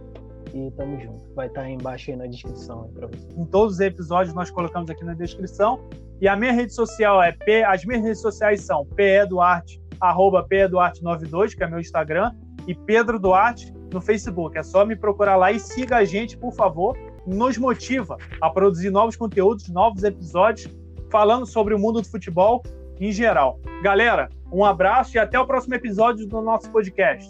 [0.55, 1.35] e tamo junto.
[1.35, 3.27] Vai estar tá aí embaixo aí na descrição para você.
[3.37, 5.81] Em todos os episódios nós colocamos aqui na descrição.
[6.21, 8.87] E a minha rede social é P, as minhas redes sociais são
[9.29, 12.33] Duarte, arroba Duarte92, que é meu Instagram,
[12.67, 14.57] e Pedro Duarte no Facebook.
[14.57, 16.97] É só me procurar lá e siga a gente, por favor.
[17.27, 20.73] Nos motiva a produzir novos conteúdos, novos episódios,
[21.11, 22.63] falando sobre o mundo do futebol
[23.01, 23.61] em geral.
[23.83, 27.29] Galera, um abraço e até o próximo episódio do nosso podcast.